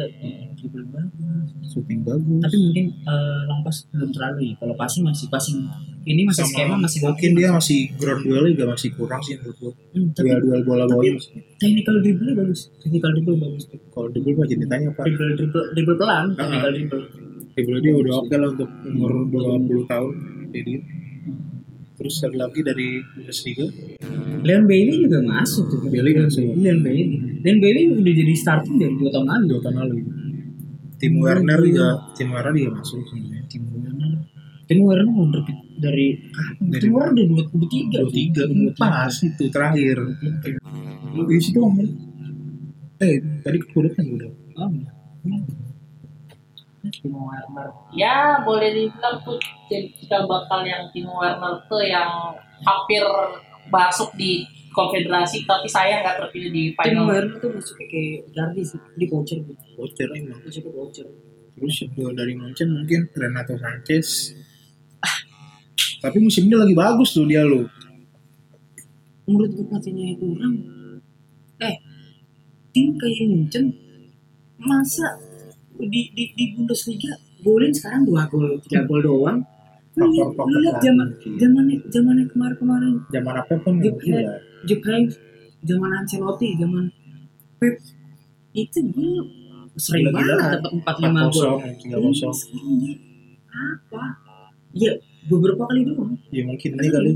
dribble 0.54 0.86
bagus 0.94 1.50
shooting 1.66 2.04
bagus. 2.04 2.42
Tapi 2.44 2.58
mungkin 2.60 2.86
eh, 3.02 3.42
Lampas 3.48 3.88
belum 3.90 4.12
terlalu 4.12 4.52
ya. 4.52 4.56
Kalau 4.60 4.76
passing 4.76 5.04
masih 5.08 5.28
passing 5.32 5.58
ini 6.04 6.22
masih 6.26 6.44
skema 6.44 6.76
masih 6.76 7.00
mungkin 7.06 7.32
dia 7.38 7.50
masih 7.50 7.80
ground 7.96 8.22
duel 8.26 8.46
juga 8.52 8.66
masih 8.74 8.90
kurang 8.94 9.22
sih 9.24 9.38
menurut 9.40 9.58
gua. 9.58 9.74
Hmm, 9.96 10.08
duel 10.14 10.40
duel 10.42 10.62
bola 10.66 10.84
bawah 10.86 11.04
masih. 11.06 11.32
technical 11.58 11.96
dribble 12.04 12.34
bagus. 12.36 12.62
Technical 12.78 13.10
dribble 13.16 13.38
bagus. 13.40 13.64
Kalau 13.72 14.08
dribble 14.10 14.34
mah 14.38 14.48
jadi 14.50 14.66
tanya 14.68 14.90
pak. 14.94 15.04
Dribble 15.08 15.30
dribble 15.38 15.66
dribble 15.74 15.98
pelan 15.98 16.26
Ah. 16.26 16.36
technical 16.38 16.72
dribble. 16.76 17.04
Dribble 17.56 17.80
dia 17.82 17.94
udah 17.96 18.14
oke 18.22 18.36
lah 18.38 18.50
untuk 18.54 18.70
umur 18.86 19.12
20 19.32 19.86
tahun 19.88 20.14
jadi 20.52 20.74
terus 21.96 22.16
ada 22.26 22.50
lagi 22.50 22.62
dari 22.66 22.90
Bundesliga. 23.14 23.66
Leon 24.42 24.66
Bailey 24.66 25.06
juga 25.06 25.22
masuk 25.22 25.70
tuh. 25.70 25.80
Bailey 25.86 26.18
masuk. 26.18 26.58
Leon 26.58 26.82
Bailey. 26.82 27.31
Leon 27.42 27.58
Bailey 27.58 27.84
udah 27.92 28.14
jadi 28.14 28.34
starting 28.34 28.76
dari 28.78 28.94
dua 28.96 29.10
tahun 29.10 29.28
lalu. 29.28 29.46
dua 29.48 29.60
tahun 29.62 29.76
lalu 29.80 29.96
tim 30.96 31.14
Werner 31.18 31.60
juga 31.60 31.88
tim 32.14 32.30
Werner 32.30 32.54
juga 32.54 32.72
masuk 32.78 33.02
sebenarnya 33.04 33.44
Tim 33.50 33.64
Werner. 33.68 34.12
Tim 34.64 34.80
Werner 34.80 35.10
wonderkid 35.10 35.58
dari 35.76 36.08
ah, 36.32 36.50
Dari- 36.62 36.82
Tim 36.82 36.94
Werner 36.94 37.12
udah 37.12 37.26
dua 37.28 37.44
puluh 37.50 37.68
tiga. 37.68 37.98
dua 38.00 38.14
tiga 38.14 38.44
pas 38.78 39.10
itu 39.12 39.44
terakhir 39.50 39.98
di 41.12 41.38
situ 41.42 41.60
eh 43.02 43.16
tadi 43.42 43.58
kudet 43.68 43.94
kan 43.94 44.06
udah 44.08 44.30
Oh, 44.54 44.70
Tim 46.82 47.14
Werner. 47.14 47.70
ya 47.94 48.42
boleh 48.42 48.70
dibilang 48.72 49.18
tuh 49.22 49.38
jadi 49.66 49.90
kita 49.92 50.26
bakal 50.26 50.62
yang 50.62 50.90
Timo 50.90 51.18
Werner 51.18 51.62
tuh 51.66 51.82
yang 51.82 52.34
hampir 52.62 53.02
masuk 53.72 54.12
di 54.20 54.44
konfederasi 54.72 55.44
tapi 55.44 55.68
saya 55.68 56.00
nggak 56.04 56.16
terpilih 56.28 56.52
di 56.52 56.64
Tim 56.72 56.80
final 56.80 57.06
Werner 57.08 57.38
tuh 57.44 57.52
masuknya 57.52 57.88
kayak 57.92 58.20
Gardi 58.32 58.64
sih. 58.64 58.80
Di 58.96 59.06
voucher 59.08 59.40
gitu. 59.44 59.64
voucher 59.76 60.08
emang 60.16 60.40
Masuknya 60.44 60.72
voucher. 60.72 61.08
terus 61.52 61.76
yang 61.84 62.16
dari 62.16 62.34
Munchen 62.34 62.70
mungkin 62.74 63.06
Renato 63.12 63.54
Sanchez 63.60 64.34
tapi 66.04 66.18
musim 66.18 66.50
ini 66.50 66.56
lagi 66.58 66.74
bagus 66.74 67.14
tuh 67.14 67.28
dia 67.28 67.46
lo 67.46 67.68
menurut 69.30 69.52
gue 69.54 69.66
pelatihnya 69.70 70.18
kurang 70.18 70.56
eh 71.62 71.76
tim 72.74 72.98
kayak 72.98 73.30
Munchen 73.30 73.66
masa 74.58 75.20
di 75.78 76.10
di 76.16 76.34
di 76.34 76.46
Bundesliga 76.58 77.14
golin 77.46 77.70
sekarang 77.70 78.08
dua 78.10 78.26
gol 78.26 78.58
tiga 78.66 78.88
gol 78.90 79.02
doang 79.06 79.44
Faktor-faktor 79.92 80.48
lu 80.48 80.58
lihat 80.64 80.76
lain. 80.80 80.86
zaman 80.88 81.08
zamannya 81.36 81.78
zamannya 81.92 82.26
kemarin 82.32 82.56
kemarin. 82.56 82.94
Zaman 83.12 83.36
apa 83.44 83.54
pun 83.60 83.74
Jupp 83.84 83.98
gila 84.00 84.24
Jupp 84.64 84.82
zaman 85.68 85.90
Ancelotti 86.00 86.48
zaman 86.56 86.86
Pep. 87.60 87.76
Itu 88.56 88.80
gue 88.88 89.12
sering 89.76 90.12
Gila-gila. 90.12 90.36
banget 90.36 90.50
dapat 90.60 90.72
empat 90.80 90.96
lima 91.00 91.22
gol. 91.32 91.48
4-0 91.60 91.80
tiga 91.80 91.98
kosong. 92.00 92.34
Sekarang 92.36 92.76
dia 92.80 92.96
apa? 93.52 94.04
Ya 94.72 94.92
beberapa 95.28 95.64
kali 95.68 95.82
doang. 95.88 96.16
Ya 96.32 96.44
mungkin 96.48 96.70
ini 96.80 96.90
kali. 96.90 97.12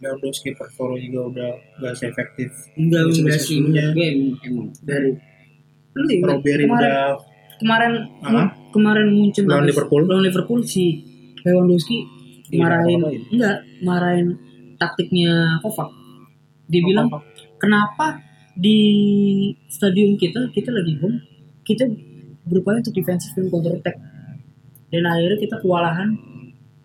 Lewandowski 0.00 0.56
performa 0.56 0.96
juga 0.96 1.20
udah 1.28 1.50
gak 1.84 1.94
seefektif. 1.94 2.50
Enggak 2.74 3.12
enggak 3.12 3.38
sih. 3.38 3.60
emang, 3.60 4.72
dari 4.80 5.12
lu 5.90 6.06
kemarin 6.06 6.70
udah 6.70 7.18
kemarin 7.60 7.92
kemarin 8.72 9.06
muncul 9.10 9.42
Lawan 9.44 9.66
Liverpool? 9.66 10.02
lawan 10.06 10.22
Liverpool 10.24 10.60
si 10.64 11.02
Lewandowski 11.44 12.20
Iya, 12.50 12.66
marahin. 12.66 13.00
enggak 13.30 13.56
marahin 13.86 14.28
taktiknya 14.74 15.62
Kovac. 15.62 15.90
Dia 16.66 16.82
bilang 16.82 17.06
kenapa 17.62 18.18
di 18.58 18.78
stadion 19.70 20.18
kita 20.18 20.50
kita 20.50 20.74
lagi 20.74 20.98
home 20.98 21.22
kita 21.62 21.86
berupaya 22.50 22.82
untuk 22.82 22.98
defensif 22.98 23.30
dan 23.38 23.46
counter 23.46 23.78
attack. 23.78 23.96
Dan 24.90 25.06
akhirnya 25.06 25.38
kita 25.38 25.62
kewalahan 25.62 26.10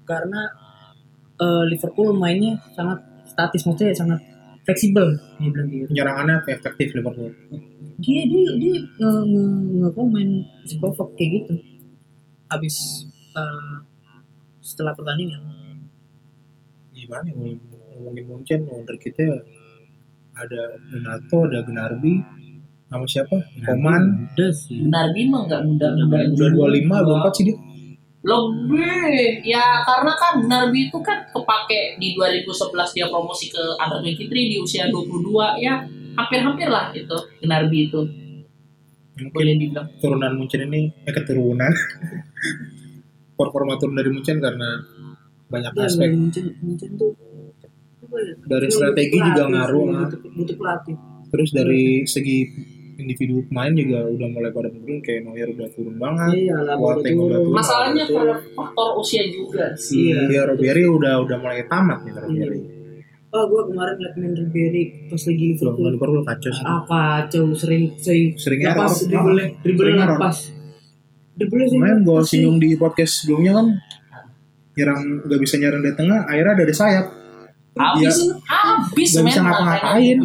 karena 0.05 0.41
eh, 1.41 1.63
Liverpool 1.73 2.13
mainnya 2.13 2.61
sangat 2.77 3.01
statis 3.25 3.65
maksudnya 3.65 3.97
sangat 3.97 4.21
fleksibel 4.61 5.17
dia 5.41 5.49
bilang 5.49 5.67
gitu. 5.73 5.89
Penyerangannya 5.89 6.35
efektif 6.45 6.93
Liverpool. 6.93 7.33
Dia 8.05 8.21
dia 8.29 8.49
dia 8.61 8.75
nge 9.01 9.11
nge 9.33 9.43
nge-komen 9.81 10.27
si 10.69 10.77
kayak 10.77 11.29
gitu. 11.41 11.53
Habis 12.53 12.75
eh, 13.33 13.94
setelah 14.65 14.97
pertandingan. 14.97 15.45
Gimana 16.97 17.29
ya 17.29 17.53
ngomongin 17.93 18.25
Munchen 18.25 18.65
wonder 18.65 18.97
kita 18.97 19.45
ada 20.33 20.61
Renato 20.89 21.45
ada 21.45 21.61
Gnarby 21.61 22.17
sama 22.89 23.05
siapa? 23.05 23.37
Koman 23.61 24.33
benar 24.33 25.13
Bima 25.13 25.45
nggak 25.45 25.61
muda 25.61 25.87
muda 25.93 26.17
udah 26.33 26.49
25 26.73 27.29
24 27.29 27.37
sih 27.37 27.45
dia. 27.45 27.57
Lebih. 28.25 29.45
Ya 29.45 29.85
karena 29.85 30.13
kan 30.17 30.41
Narbi 30.49 30.89
itu 30.89 30.97
kan 31.05 31.21
kepake 31.29 32.01
di 32.01 32.17
2011 32.17 32.73
dia 32.97 33.05
promosi 33.05 33.53
ke 33.53 33.61
under 33.77 34.01
23 34.01 34.33
di 34.33 34.57
usia 34.57 34.89
22 34.89 35.61
ya 35.61 35.85
hampir-hampir 36.17 36.65
lah 36.65 36.89
itu 36.89 37.13
Narbi 37.45 37.85
itu. 37.85 38.01
Mungkin 39.15 39.29
boleh 39.31 39.53
dibilang. 39.55 39.87
turunan 40.01 40.33
Munchen 40.35 40.67
ini 40.67 40.91
eh 41.05 41.13
keturunan 41.13 41.71
performa 43.35 43.75
turun 43.75 43.93
dari 43.93 44.09
Munchen 44.09 44.39
karena 44.39 44.79
banyak 45.45 45.71
Dan 45.71 45.85
aspek 45.85 46.09
Munchen 46.11 46.45
Munchen 46.59 46.91
tuh 46.95 47.11
ya? 47.11 48.33
Dari 48.45 48.65
Butuh 48.65 48.71
strategi 48.71 49.11
pelatih 49.11 49.27
juga 49.27 49.43
ngaruh, 49.45 49.85
butuh, 49.85 50.19
butuh 50.31 50.55
pelatih 50.55 50.95
terus 51.27 51.49
dari 51.51 51.83
segi 52.05 52.37
individu 52.95 53.43
pemain 53.45 53.69
juga 53.69 54.07
udah 54.07 54.27
mulai 54.29 54.49
pada 54.49 54.71
menurun 54.71 54.99
kayak 54.99 55.21
Neuer 55.21 55.51
udah 55.51 55.67
turun 55.69 55.95
banget 55.95 56.31
iya 56.39 56.55
lah 56.57 56.75
Boateng 56.75 57.17
udah 57.17 57.37
turun. 57.37 57.51
masalahnya 57.51 58.03
karena 58.05 58.35
faktor 58.49 58.89
usia 58.95 59.23
juga 59.27 59.75
sih 59.75 60.09
Iya. 60.09 60.19
dia 60.25 60.41
Ribery 60.47 60.87
udah 60.87 61.13
udah 61.19 61.37
mulai 61.37 61.67
tamat 61.67 61.99
nih 62.01 62.13
Ribery 62.15 62.59
oh 63.27 63.43
gue 63.43 63.61
kemarin 63.67 63.93
ngeliat 63.93 64.15
main 64.15 64.31
Ribery 64.33 64.83
pas 65.05 65.19
lagi 65.19 65.45
Liverpool 65.51 65.87
Liverpool 65.91 66.23
kacau 66.23 66.51
sih 66.53 66.63
ah 66.63 66.81
kacau 66.81 67.43
sering 67.51 67.83
sering 67.99 68.31
sering 68.33 68.59
lepas 68.63 68.95
error. 68.95 69.03
dribble 69.03 69.43
dribble 69.59 69.83
Sering 69.83 69.97
error. 69.99 70.15
lepas 70.15 70.37
Kemarin 71.35 72.07
gue 72.07 72.19
singgung 72.23 72.57
di 72.63 72.79
podcast 72.79 73.23
sebelumnya 73.23 73.59
kan 73.59 73.67
nyerang 74.75 75.01
nggak 75.23 75.39
bisa 75.39 75.55
nyerang 75.59 75.81
dari 75.83 75.95
tengah 75.95 76.19
akhirnya 76.27 76.55
dari 76.55 76.73
sayap. 76.75 77.05
Habis. 77.75 78.15
Iya. 78.23 78.39
habis 78.47 79.09
Nggak 79.11 79.23
men 79.23 79.29
bisa 79.31 79.39
ngapa-ngapain. 79.43 80.17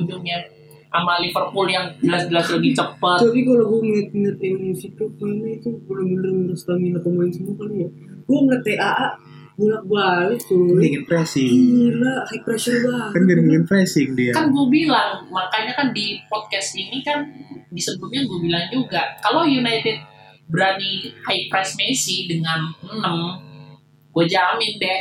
sama 0.91 1.23
Liverpool 1.23 1.71
yang 1.71 1.87
jelas-jelas 2.03 2.51
lebih 2.59 2.75
cepat 2.75 3.23
tapi 3.23 3.47
kalau 3.47 3.63
gue 3.63 3.79
ngeliat-ngeliat 3.79 4.39
emosi 4.43 4.91
tuh 4.99 5.07
mainnya 5.23 5.55
itu 5.55 5.71
bener-bener 5.87 6.51
stamina 6.59 6.99
pemain 6.99 7.31
semua 7.31 7.55
kali 7.63 7.87
ya. 7.87 7.89
Gue 8.27 8.39
ngeliat 8.43 8.63
TAA 8.67 9.07
bolak 9.55 9.85
balik 9.87 10.41
tuh 10.51 10.83
ingin 10.83 11.05
pressing. 11.07 11.47
Gila 11.47 12.15
high 12.27 12.43
pressure 12.43 12.81
banget. 12.83 13.11
Kan 13.13 13.23
ingin 13.29 13.65
pressing 13.69 14.09
dia. 14.19 14.33
Kan 14.35 14.51
gue 14.51 14.67
bilang 14.67 15.31
makanya 15.31 15.79
kan 15.79 15.95
di 15.95 16.19
podcast 16.27 16.75
ini 16.75 16.99
kan 17.07 17.23
di 17.71 17.79
sebelumnya 17.79 18.27
gue 18.27 18.39
bilang 18.43 18.67
juga 18.75 19.15
kalau 19.23 19.47
United 19.47 20.10
berani 20.51 21.15
high 21.25 21.47
press 21.47 21.79
Messi 21.79 22.27
dengan 22.27 22.75
6 22.83 24.11
gue 24.11 24.25
jamin 24.27 24.73
deh 24.83 25.01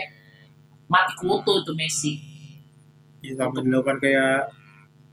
mati 0.90 1.14
kutu 1.18 1.66
tuh 1.66 1.76
Messi. 1.78 2.18
Ya, 3.20 3.36
sampai 3.36 3.66
dilakukan 3.66 4.00
kayak 4.00 4.50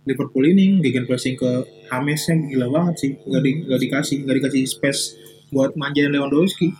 Liverpool 0.06 0.46
ini 0.46 0.78
gegen 0.78 1.04
pressing 1.04 1.34
ke 1.34 1.50
Hamesnya 1.90 2.38
gila 2.46 2.70
banget 2.70 2.94
sih. 3.02 3.12
Nggak 3.26 3.42
di, 3.42 3.50
nggak 3.66 3.80
dikasih 3.82 4.16
nggak 4.22 4.36
dikasih 4.38 4.62
space 4.62 5.02
buat 5.50 5.74
manjain 5.74 6.14
Lewandowski. 6.14 6.70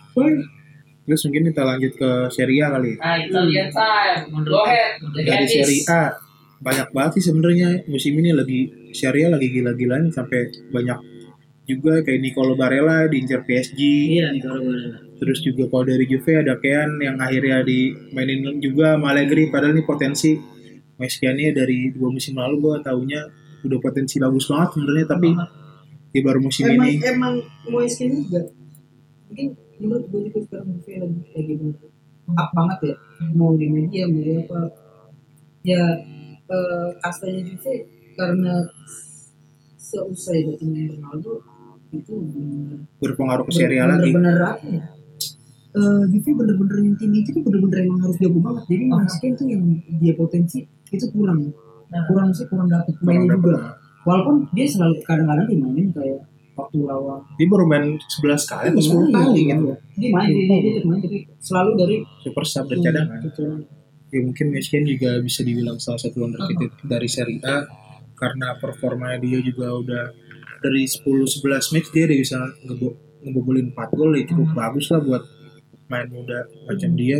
Terus 1.07 1.21
mungkin 1.27 1.51
kita 1.51 1.63
lanjut 1.63 1.93
ke 1.95 2.09
Serie 2.31 2.63
A 2.63 2.67
kali. 2.79 2.95
Ya. 2.95 2.99
nah 2.99 3.15
Italian 3.19 3.67
time 3.71 4.43
go 4.47 4.63
ahead. 4.63 4.99
dari. 5.13 5.45
Serie 5.47 5.83
A 5.91 6.15
banyak 6.57 6.89
banget 6.89 7.21
sih 7.21 7.29
sebenarnya 7.29 7.85
musim 7.85 8.17
ini 8.17 8.33
lagi 8.33 8.89
Serie 8.95 9.29
A 9.29 9.35
lagi 9.37 9.53
gila-gilaan 9.53 10.09
sampai 10.09 10.49
banyak 10.73 11.16
juga 11.67 11.99
kayak 11.99 12.23
Nicolo 12.23 12.55
Barella 12.55 13.11
diincar 13.11 13.43
PSG 13.43 13.79
iya 14.15 14.31
kalau 14.39 14.63
gue 14.63 15.07
terus 15.17 15.41
juga 15.41 15.65
kalau 15.67 15.85
dari 15.89 16.05
Juve 16.05 16.39
ada 16.39 16.55
Kean 16.61 17.01
yang 17.01 17.17
akhirnya 17.17 17.65
dimainin 17.65 18.61
juga 18.61 18.95
sama 18.95 19.13
Allegri. 19.13 19.49
Padahal 19.49 19.73
ini 19.75 19.83
potensi. 19.83 20.37
Meskiannya 20.97 21.53
dari 21.53 21.93
dua 21.93 22.09
musim 22.09 22.33
lalu 22.41 22.57
gue 22.57 22.75
taunya 22.81 23.21
udah 23.61 23.79
potensi 23.81 24.17
bagus 24.17 24.49
banget 24.49 24.69
sebenarnya 24.73 25.05
tapi 25.05 25.29
di 26.09 26.19
baru 26.25 26.39
musim 26.41 26.65
emang 26.73 26.89
ini. 26.89 27.05
emang 27.05 27.33
mau 27.69 27.85
skin 27.85 28.25
juga 28.25 28.41
mungkin 29.29 29.47
menurut 29.77 30.05
gue 30.09 30.21
juga 30.25 30.39
sekarang 30.41 30.67
movie 30.73 30.97
lagi 30.97 31.21
lagi 31.37 31.53
up 32.33 32.49
banget 32.49 32.79
ya 32.81 32.95
mau 33.37 33.53
di 33.53 33.67
media 33.69 34.09
mau 34.09 34.21
di 34.25 34.31
apa. 34.41 34.59
Ya 35.61 35.83
eh, 36.49 36.89
kastanya 36.97 37.45
Juve 37.45 37.75
karena 38.17 38.65
seusai 39.77 40.49
datangnya 40.49 40.97
Ronaldo 40.97 41.45
itu 41.91 42.13
bener 42.19 42.79
berpengaruh 42.99 43.45
ke 43.47 43.53
Serie 43.53 43.79
A 43.83 43.85
lagi. 43.87 44.11
bener 44.11 44.35
apa 44.37 44.65
ya? 44.67 44.83
Eh, 45.77 46.03
Juve 46.09 46.31
bener-bener 46.33 46.77
yang 46.81 46.95
tim 46.97 47.11
itu 47.13 47.29
tuh 47.29 47.43
bener-bener 47.45 47.85
emang 47.85 47.99
harus 48.01 48.17
jago 48.17 48.39
banget. 48.41 48.63
Jadi 48.65 48.83
Oh. 48.89 48.97
Manskin 48.97 49.31
tuh 49.37 49.47
yang 49.47 49.61
dia 50.01 50.13
potensi 50.17 50.65
itu 50.65 51.05
kurang. 51.13 51.53
Nah. 51.87 52.03
kurang 52.09 52.33
sih 52.35 52.43
kurang 52.49 52.67
dapet. 52.67 52.97
Kurang 52.99 53.07
mainnya 53.07 53.37
dapet. 53.37 53.47
juga. 53.47 53.59
Walaupun 54.03 54.35
dia 54.55 54.65
selalu 54.67 54.95
kadang-kadang 55.03 55.47
dimainin 55.47 55.87
kayak 55.93 56.19
waktu 56.57 56.77
lawan. 56.83 57.21
Dia 57.37 57.47
baru 57.47 57.65
main 57.69 57.85
11 57.95 58.43
kali 58.49 58.65
atau 58.73 58.83
10 58.83 59.07
kali 59.13 59.39
gitu. 59.45 59.71
dia 59.99 60.09
main. 60.09 60.27
Dia, 60.31 60.43
dia, 60.47 60.71
dia 60.73 60.83
main 60.87 60.99
tapi 60.99 61.17
selalu 61.37 61.71
dari 61.77 61.95
super 62.23 62.43
sub 62.43 62.65
dan 62.67 62.79
cadangan. 62.81 63.19
cadangan 63.23 63.61
ya 64.07 64.23
mungkin 64.23 64.55
Meskin 64.55 64.87
juga 64.87 65.19
bisa 65.19 65.43
dibilang 65.43 65.77
salah 65.83 65.99
satu 65.99 66.23
wonderkid 66.23 66.71
dari 66.87 67.11
Serie 67.11 67.43
A 67.43 67.67
karena 68.15 68.55
performanya 68.57 69.19
dia 69.19 69.39
juga 69.43 69.67
udah 69.75 70.03
dari 70.61 70.83
10-11 70.85 71.73
match 71.73 71.89
dia 71.93 72.03
udah 72.09 72.17
bisa 72.17 72.39
ngebo 72.65 72.87
ngebobolin 73.25 73.73
4 73.73 73.97
gol 73.97 74.11
ya 74.13 74.23
cukup 74.29 74.49
bagus 74.53 74.85
lah 74.93 75.01
buat 75.01 75.23
main 75.87 76.07
muda 76.11 76.45
macam 76.67 76.91
dia. 76.93 77.17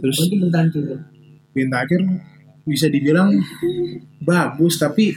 Terus 0.00 0.18
bentar 0.30 0.64
juga 0.68 0.96
Bentaker 1.54 2.02
bisa 2.64 2.88
dibilang 2.88 3.30
bagus 4.24 4.80
tapi 4.80 5.14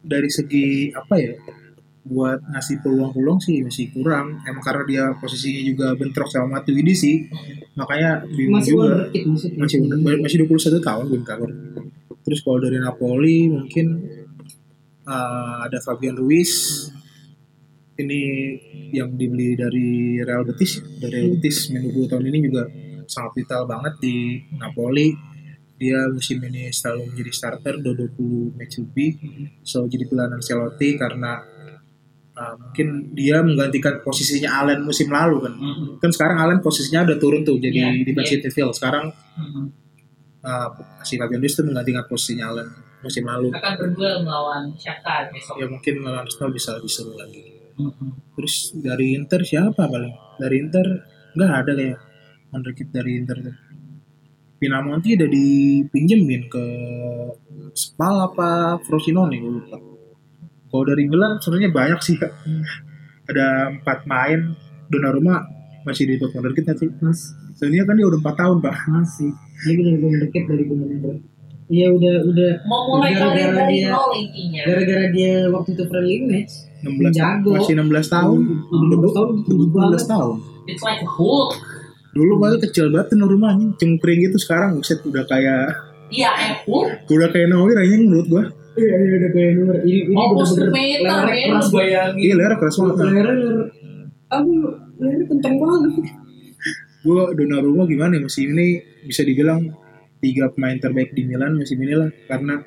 dari 0.00 0.28
segi 0.30 0.92
apa 0.92 1.14
ya 1.16 1.32
buat 2.00 2.40
ngasih 2.40 2.80
peluang-peluang 2.80 3.38
sih 3.42 3.60
masih 3.60 3.92
kurang. 3.92 4.40
Emang 4.46 4.64
karena 4.64 4.84
dia 4.86 5.04
posisinya 5.18 5.62
juga 5.66 5.86
bentrok 5.98 6.28
sama 6.30 6.60
Matuidi 6.60 6.94
sih 6.96 7.16
makanya 7.76 8.24
bingung 8.28 8.60
Masih 8.60 8.72
juga. 8.76 9.08
masih 9.56 9.78
masih 10.20 10.36
21 10.44 10.84
tahun 10.84 11.04
Bentancur 11.08 11.50
terus 12.20 12.40
kalau 12.44 12.60
dari 12.60 12.78
Napoli 12.78 13.48
mungkin 13.48 13.86
uh, 15.10 15.66
ada 15.66 15.78
Fabian 15.82 16.14
Ruiz. 16.14 16.86
Ini 18.00 18.22
yang 18.96 19.12
dibeli 19.12 19.52
dari 19.52 20.16
Real 20.22 20.46
Betis. 20.46 20.80
Dari 20.96 21.20
Real 21.20 21.36
Betis 21.36 21.68
20 21.68 21.84
tahun 22.08 22.24
ini 22.24 22.38
juga 22.48 22.64
sangat 23.04 23.32
vital 23.36 23.68
banget 23.68 24.00
di 24.00 24.16
Napoli. 24.56 25.12
Dia 25.76 26.08
musim 26.08 26.40
ini 26.40 26.68
selalu 26.70 27.12
menjadi 27.12 27.32
starter 27.32 27.74
udah 27.76 27.92
20 28.16 28.56
match 28.56 28.80
lebih. 28.80 29.10
Selalu 29.60 29.86
jadi 29.90 30.04
pilihan 30.06 30.32
Ancelotti 30.32 30.88
karena 30.96 31.32
uh, 32.32 32.54
mungkin 32.56 33.12
dia 33.12 33.44
menggantikan 33.44 34.00
posisinya 34.00 34.64
Allen 34.64 34.80
musim 34.80 35.12
lalu 35.12 35.44
kan. 35.44 35.54
Mhm. 35.56 36.00
kan 36.00 36.08
sekarang 36.08 36.36
Allen 36.40 36.60
posisinya 36.64 37.04
udah 37.04 37.16
turun 37.20 37.44
tuh 37.44 37.60
jadi 37.60 38.00
Iya, 38.00 38.04
defensive 38.04 38.48
midfield 38.48 38.72
sekarang 38.72 39.12
Mhm. 39.36 39.62
uh, 40.40 40.68
si 41.04 41.20
Fabian 41.20 41.40
Ruiz 41.40 41.52
tuh 41.52 41.68
menggantikan 41.68 42.04
posisinya 42.08 42.48
Allen 42.48 42.68
musim 43.00 43.24
lalu. 43.24 43.48
Akan 43.52 43.74
berduel 43.76 44.22
melawan 44.24 44.72
Shakhtar 44.76 45.32
besok. 45.32 45.56
Ya 45.56 45.66
mungkin 45.68 45.94
lawan 46.04 46.24
Arsenal 46.24 46.50
bisa 46.52 46.76
lebih 46.76 46.92
seru 46.92 47.14
lagi. 47.16 47.60
Mhm. 47.80 48.36
terus 48.36 48.76
dari 48.76 49.16
Inter 49.16 49.40
siapa 49.40 49.88
paling? 49.88 50.12
Dari 50.36 50.56
Inter 50.60 50.84
nggak 51.32 51.52
ada 51.64 51.72
kayak 51.72 51.98
wonderkid 52.52 52.88
dari 52.92 53.16
Inter 53.16 53.36
tuh. 53.40 53.56
Pinamonti 54.60 55.16
udah 55.16 55.28
dipinjemin 55.32 56.52
ke 56.52 56.64
Spal 57.72 58.16
apa 58.20 58.76
Frosinone 58.84 59.40
gue 59.40 59.48
lupa. 59.48 59.80
Kalau 60.68 60.84
dari 60.84 61.08
Milan 61.08 61.40
sebenarnya 61.40 61.72
banyak 61.72 62.00
sih 62.04 62.20
Kak. 62.20 62.32
ada 63.30 63.70
empat 63.70 64.10
main 64.10 64.58
Donnarumma 64.90 65.46
masih 65.86 66.04
di 66.10 66.18
top 66.18 66.34
nggak 66.34 66.76
sih 66.76 66.90
Mas, 67.00 67.32
Soalnya 67.56 67.84
kan 67.88 67.96
dia 67.96 68.06
udah 68.08 68.20
4 68.20 68.36
tahun 68.36 68.56
pak. 68.64 68.76
Masih. 68.88 69.30
Dia 69.64 69.74
udah 69.80 69.94
wonderkid 70.00 70.44
dari 70.48 70.64
bener-bener. 70.64 71.16
Iya 71.70 71.86
udah 71.88 72.14
udah. 72.26 72.52
Mau 72.66 72.80
mulai 72.90 73.14
karir 73.14 73.46
Gara-gara 73.46 73.62
dari 73.62 73.74
dia- 73.78 73.94
nol 73.94 74.10
intinya. 74.12 74.60
gara-gara 74.66 75.06
dia 75.08 75.32
waktu 75.48 75.68
itu 75.70 75.82
friendly 75.86 76.16
match 76.26 76.52
16 76.82 77.14
Jago. 77.14 77.50
masih 77.54 77.74
16 77.78 78.08
tahun. 78.08 78.38
Udah 78.66 78.86
16 78.90 79.14
tahun, 79.14 79.28
debut 79.38 79.68
berubah 79.70 79.82
16 79.88 80.06
tahun. 80.08 80.34
It's 80.66 80.82
like 80.82 81.00
a 81.00 81.08
Hulk 81.08 81.50
dulu 82.10 82.42
baru 82.42 82.58
kecil 82.58 82.90
banget 82.90 83.14
tuh 83.14 83.22
rumahnya 83.22 83.70
cengkring 83.78 84.18
gitu 84.20 84.34
sekarang 84.36 84.74
buset 84.74 84.98
udah 85.00 85.22
kayak 85.24 85.70
iya 86.10 86.26
eh 86.34 86.58
Hulk 86.66 87.06
udah 87.06 87.28
kayak 87.30 87.46
Naomi 87.48 87.70
Ryan 87.72 88.00
menurut 88.04 88.26
gua. 88.26 88.44
Iya 88.72 88.94
iya 88.96 89.14
udah 89.16 89.30
kayak 89.30 89.50
nomor 89.54 89.76
ini 89.80 90.00
ini 90.04 90.14
almost 90.14 90.52
bener-bener 90.52 91.06
ya 91.30 91.46
keras 91.48 91.68
bayangin. 91.70 92.18
Iya 92.18 92.34
lerek 92.34 92.58
keras 92.58 92.76
banget. 92.76 92.94
Lerek 92.98 93.38
aduh 94.28 94.62
lerek 94.98 95.26
kenceng 95.28 95.54
banget. 95.54 95.90
Gua 97.00 97.22
Donnarumma 97.30 97.86
gimana 97.86 98.12
ya 98.12 98.20
musim 98.20 98.50
ini 98.50 98.68
bisa 99.02 99.22
dibilang 99.22 99.70
tiga 100.20 100.52
pemain 100.52 100.76
terbaik 100.76 101.16
di 101.16 101.24
Milan 101.24 101.56
musim 101.56 101.80
ini 101.80 101.96
lah 101.96 102.12
karena 102.28 102.60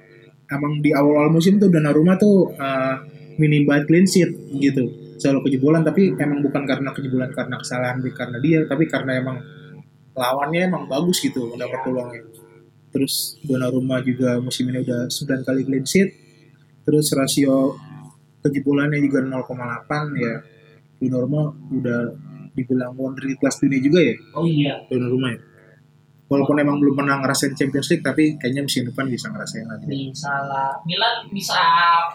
emang 0.49 0.81
di 0.81 0.91
awal-awal 0.91 1.29
musim 1.29 1.61
tuh 1.61 1.69
Donnarumma 1.69 2.17
tuh 2.17 2.51
uh, 2.57 2.97
minim 3.37 3.63
banget 3.63 3.89
clean 3.89 4.05
sheet 4.09 4.29
gitu. 4.57 5.15
Selalu 5.21 5.49
kejebolan 5.49 5.85
tapi 5.85 6.11
emang 6.17 6.41
bukan 6.41 6.65
karena 6.65 6.89
kejebolan 6.91 7.31
karena 7.31 7.55
kesalahan 7.61 8.01
karena 8.11 8.37
dia 8.41 8.59
tapi 8.65 8.89
karena 8.89 9.21
emang 9.21 9.37
lawannya 10.13 10.69
emang 10.69 10.83
bagus 10.89 11.21
gitu 11.21 11.53
mendapat 11.53 11.79
peluangnya. 11.85 12.25
Terus 12.93 13.37
Donnarumma 13.45 14.01
juga 14.01 14.37
musim 14.41 14.69
ini 14.69 14.81
udah 14.81 15.09
9 15.09 15.47
kali 15.47 15.61
clean 15.65 15.85
sheet. 15.85 16.09
Terus 16.83 17.15
rasio 17.15 17.77
kejebolannya 18.43 18.99
juga 19.01 19.23
0,8 19.23 20.21
ya. 20.21 20.33
Donnarumma 21.01 21.53
udah 21.73 22.01
dibilang 22.53 22.93
wonder 22.93 23.25
di 23.25 23.33
kelas 23.37 23.57
dunia 23.61 23.81
juga 23.81 23.99
ya? 24.01 24.15
Oh 24.37 24.45
iya. 24.45 24.73
Donnarumma 24.89 25.33
ya 25.33 25.52
walaupun 26.25 26.55
emang 26.57 26.79
belum 26.79 26.95
pernah 26.95 27.19
ngerasain 27.19 27.53
Champions 27.53 27.87
League 27.87 28.01
tapi 28.01 28.35
kayaknya 28.35 28.63
musim 28.63 28.87
depan 28.87 29.05
bisa 29.05 29.27
ngerasain 29.29 29.67
lagi. 29.67 29.85
Bisa 29.85 30.31
lah. 30.43 30.71
Milan 30.83 31.27
bisa 31.29 31.59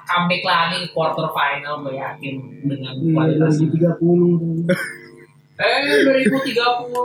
comeback 0.03 0.42
lagi 0.42 0.77
ke 0.83 0.88
quarter 0.90 1.29
final 1.31 1.83
gue 1.83 1.94
yakin 1.94 2.35
dengan 2.64 2.92
Iya, 2.97 3.12
kualitas. 3.14 3.53
lagi 3.57 3.66
30 3.75 4.68
eh 5.59 5.83
2030 6.07 6.55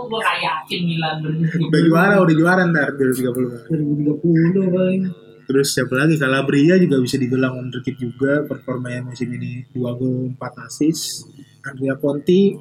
gue 0.06 0.20
gak 0.22 0.38
yakin 0.40 0.82
Milan 0.86 1.16
udah 1.58 1.82
juara 1.82 2.16
udah 2.22 2.36
juara 2.38 2.62
ntar 2.70 2.94
2030 2.94 3.66
2030 3.66 4.70
paling 4.70 5.02
terus 5.44 5.76
siapa 5.76 6.00
lagi? 6.00 6.16
Calabria 6.16 6.80
juga 6.80 7.04
bisa 7.04 7.20
dibilang 7.20 7.60
wonderkid 7.60 8.00
juga 8.00 8.48
performanya 8.48 9.04
musim 9.04 9.28
ini 9.28 9.68
2 9.76 10.00
gol 10.00 10.32
4 10.38 10.66
assist. 10.66 11.28
Andrea 11.64 12.00
Conti 12.00 12.56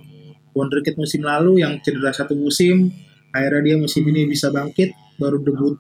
wonderkid 0.51 0.97
musim 0.97 1.23
lalu 1.23 1.63
yang 1.63 1.79
cedera 1.79 2.11
satu 2.11 2.35
musim 2.35 2.91
akhirnya 3.33 3.61
dia 3.65 3.77
musim 3.81 4.05
ini 4.07 4.29
bisa 4.29 4.53
bangkit 4.53 4.93
baru 5.17 5.41
debut 5.41 5.77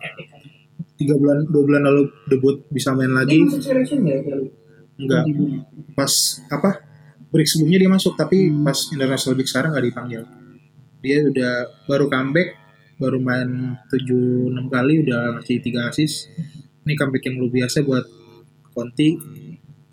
tiga 0.97 1.15
bulan 1.19 1.45
dua 1.49 1.63
bulan 1.63 1.83
lalu 1.89 2.03
debut 2.29 2.65
bisa 2.73 2.97
main 2.97 3.13
lagi. 3.13 3.45
Masuk 3.45 3.63
selection 3.63 4.03
nggak 4.05 4.17
ya 4.23 4.37
enggak 4.93 5.25
pas 5.97 6.13
apa 6.53 6.85
break 7.33 7.49
sebelumnya 7.49 7.79
dia 7.83 7.91
masuk 7.91 8.13
tapi 8.15 8.53
pas 8.61 8.77
international 8.93 9.35
break 9.41 9.49
sekarang 9.49 9.71
nggak 9.77 9.87
dipanggil. 9.89 10.23
Dia 11.03 11.17
udah 11.27 11.53
baru 11.91 12.07
comeback 12.07 12.49
baru 13.03 13.19
main 13.19 13.75
7 13.91 14.55
6 14.55 14.55
kali 14.71 14.95
udah 15.03 15.41
ngasih 15.41 15.59
3 15.59 15.91
assist. 15.91 16.31
Ini 16.87 16.95
comeback 16.95 17.25
yang 17.27 17.37
luar 17.43 17.51
biasa 17.51 17.83
buat 17.83 18.05
Conti. 18.71 19.19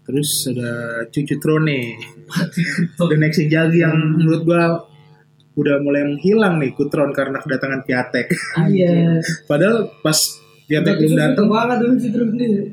Terus 0.05 0.49
ada 0.49 1.05
Cucu 1.09 1.37
Trone. 1.37 1.79
The 2.97 3.17
next 3.17 3.41
Inzaghi 3.41 3.81
yang 3.81 3.97
menurut 4.17 4.41
gua 4.45 4.88
udah 5.59 5.75
mulai 5.83 6.07
menghilang 6.07 6.55
nih 6.63 6.71
Kutron 6.71 7.11
karena 7.11 7.43
kedatangan 7.43 7.83
Piatek 7.83 8.27
iya 8.71 9.19
padahal 9.49 9.91
pas 9.99 10.39
Piatek 10.69 11.01
belum 11.01 11.17
datang 11.17 11.49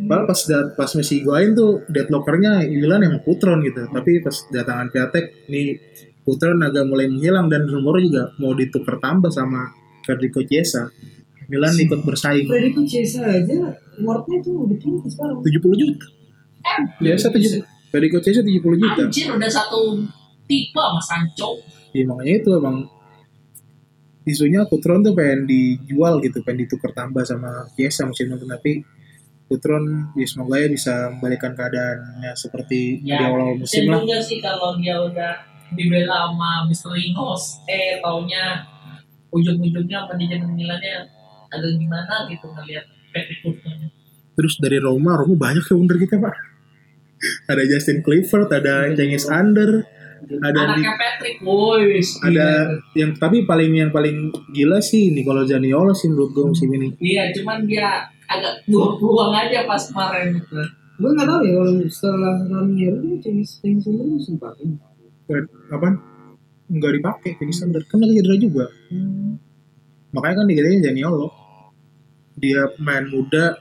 Padahal 0.05 0.29
pas 0.29 0.41
dat 0.45 0.67
pas 0.77 0.91
Messi 1.01 1.25
Higuain 1.25 1.57
tuh 1.57 1.81
deadlockernya 1.89 2.69
Milan 2.69 3.01
emang 3.09 3.25
Putron 3.25 3.65
gitu. 3.65 3.89
Tapi 3.89 4.21
pas 4.21 4.37
datangan 4.53 4.93
Piatek 4.93 5.49
nih 5.49 5.81
Putron 6.21 6.61
agak 6.61 6.85
mulai 6.85 7.09
menghilang 7.09 7.49
dan 7.49 7.65
rumornya 7.65 8.05
juga 8.05 8.25
mau 8.37 8.53
ditukar 8.53 9.01
tambah 9.01 9.33
sama 9.33 9.73
Federico 10.05 10.45
Chiesa. 10.45 10.93
Milan 11.49 11.73
ikut 11.73 12.05
bersaing 12.05 12.45
Federico 12.45 12.85
Chiesa 12.85 13.33
aja 13.33 13.73
worthnya 14.05 14.45
tuh 14.45 14.69
udah 14.69 14.77
tinggi 14.77 15.09
sekarang 15.09 15.41
70 15.41 15.81
juta. 15.81 16.07
Biasa 17.01 17.27
70. 17.33 17.65
Federico 17.97 18.19
Chiesa 18.21 18.45
70 18.45 18.61
juta. 18.77 19.03
anjir 19.09 19.33
udah 19.33 19.49
satu 19.49 20.05
tipe 20.45 20.77
sama 20.77 21.01
Sancho 21.01 21.65
Ya, 21.97 22.05
makanya 22.05 22.35
itu 22.45 22.51
emang 22.53 22.77
isunya 24.27 24.67
Putron 24.67 25.01
tuh 25.07 25.15
pengen 25.15 25.47
dijual 25.47 26.19
gitu, 26.21 26.43
pengen 26.43 26.67
ditukar 26.67 26.93
tambah 26.93 27.23
sama 27.23 27.71
Chiesa 27.73 28.05
musim 28.05 28.35
depan 28.35 28.59
tapi 28.59 28.83
Putron 29.47 30.11
ya 30.19 30.27
semoga 30.27 30.59
ya 30.59 30.67
bisa 30.67 31.07
membalikan 31.15 31.55
keadaannya 31.55 32.35
seperti 32.35 32.99
di 32.99 33.15
ya 33.15 33.31
awal 33.31 33.55
musim 33.55 33.87
lah. 33.87 34.03
juga 34.03 34.19
sih 34.19 34.43
kalau 34.43 34.75
dia 34.75 34.99
udah 34.99 35.39
dibela 35.71 36.27
sama 36.27 36.67
Mr. 36.67 36.91
Ringos 36.91 37.63
eh 37.71 38.03
taunya 38.03 38.67
ujung-ujungnya 39.31 40.11
manajemen 40.11 40.51
Milannya 40.51 41.07
agak 41.47 41.79
gimana 41.79 42.27
gitu 42.27 42.51
ngelihat 42.51 42.91
Patrick 43.15 43.39
Kurtnya 43.47 43.87
Terus 44.37 44.55
dari 44.61 44.77
Roma, 44.77 45.17
Roma 45.17 45.33
banyak 45.33 45.65
ya 45.65 45.75
wonder 45.75 45.97
kita 45.97 46.21
pak. 46.21 46.37
Ada 47.49 47.65
Justin 47.65 48.05
Clifford, 48.05 48.53
ada 48.53 48.85
Cengiz 48.93 49.25
Under, 49.33 49.89
ada 50.27 50.51
di, 50.51 50.59
anaknya 50.59 50.93
Patrick 50.95 51.37
woi 51.41 52.03
ada 52.23 52.47
yang 52.93 53.15
tapi 53.15 53.43
paling 53.43 53.73
yang 53.73 53.91
paling 53.91 54.29
gila 54.51 54.79
sih 54.79 55.11
Nicolo 55.11 55.43
Zaniolo 55.43 55.91
sih 55.91 56.11
menurut 56.11 56.31
gue 56.31 56.45
musim 56.47 56.69
ini. 56.71 56.89
iya 56.99 57.31
cuman 57.31 57.63
dia 57.63 58.03
agak 58.27 58.67
dua 58.67 58.99
peluang 58.99 59.31
aja 59.31 59.63
pas 59.65 59.79
kemarin 59.87 60.35
itu 60.35 60.59
gue 60.97 61.11
nggak 61.13 61.27
tahu 61.27 61.41
ya 61.41 61.53
kalau 61.55 61.73
setelah 61.87 62.35
Ranieri 62.43 62.99
itu 62.99 63.17
Cengiz 63.21 63.51
Cengiz 63.61 63.87
Under 63.87 64.07
musim 64.07 64.35
pakai 64.37 64.67
Eh, 65.27 65.43
Apa? 65.69 65.89
Nggak 66.67 66.93
dipakai 66.99 67.31
Cengiz 67.37 67.61
Under, 67.61 67.83
kan 67.83 67.99
lagi 67.99 68.15
cedera 68.17 68.37
juga. 68.37 68.67
Makanya 70.11 70.35
kan 70.39 70.47
digantinya 70.47 70.81
Zaniolo. 70.87 71.29
Dia 72.37 72.63
main 72.79 73.07
muda, 73.07 73.57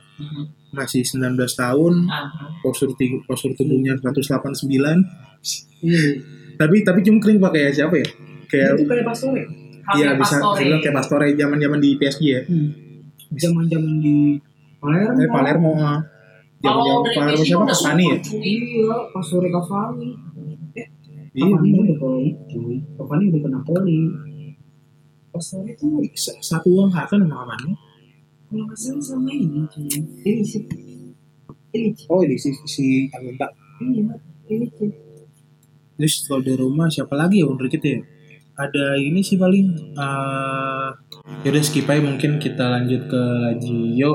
masih 0.70 1.02
19 1.02 1.32
tahun, 1.56 1.94
Ah, 2.06 2.28
postur 2.60 2.92
tinggi, 2.94 3.24
postur 3.24 3.52
tubuhnya 3.54 3.96
189. 3.96 5.00
iya 5.82 6.04
Tapi 6.56 6.76
tapi 6.82 7.00
cungkring 7.02 7.38
pakai 7.38 7.70
siapa 7.70 7.96
ya? 7.96 8.08
Kayak 8.46 8.70
itu 8.76 8.86
kayak 8.86 9.06
Pastore 9.06 9.44
Iya 9.92 10.16
bisa 10.16 10.36
bilang 10.56 10.80
kayak 10.80 10.96
Pastore 10.96 11.28
zaman-zaman 11.32 11.78
di 11.78 11.90
PSG 11.96 12.22
ya. 12.26 12.42
zaman 13.36 13.66
zaman 13.66 13.94
di 14.00 14.40
Palermo 14.78 15.18
Eh 15.18 15.28
Palermo 15.28 15.72
ah. 15.76 16.00
Palermo 16.62 17.44
siapa 17.44 17.66
Cavani 17.68 18.06
ya? 18.08 18.18
iya 18.40 18.98
Pastore 19.12 19.48
Cavani 19.50 20.10
Iya. 21.36 21.52
Cavani 21.52 21.70
udah 21.76 21.98
kalau 21.98 22.20
itu 22.20 22.62
Cavani 22.96 23.24
udah 23.28 23.40
ke 23.40 23.50
Napoli 23.52 24.00
Pastore 25.30 25.70
itu 25.70 25.88
Sa- 26.16 26.40
Satu 26.40 26.70
uang 26.72 26.90
harga 26.90 27.16
nama 27.16 27.44
namanya. 27.44 27.76
kalau 28.46 28.64
nggak 28.64 28.78
salah 28.78 29.04
sama 29.04 29.30
ini 29.30 29.68
ini 30.24 30.42
sih 30.42 30.64
ini 31.74 31.90
Oh 32.08 32.24
ini 32.24 32.36
si 32.36 32.50
si 32.64 32.86
Agunta. 33.12 33.52
iya 33.84 34.16
ini 34.48 34.66
cuy 34.72 34.90
Terus 35.96 36.28
kalau 36.28 36.44
di 36.44 36.54
rumah 36.56 36.88
siapa 36.92 37.16
lagi 37.16 37.42
ya 37.42 37.48
wonderkid 37.48 37.82
ya? 37.82 38.00
Ada 38.56 39.00
ini 39.00 39.20
sih 39.20 39.36
paling. 39.36 39.96
eh 39.96 40.90
yaudah 41.44 41.64
skip 41.64 41.88
aja 41.88 42.00
mungkin 42.04 42.40
kita 42.40 42.64
lanjut 42.72 43.08
ke 43.08 43.22
Lazio. 43.44 44.12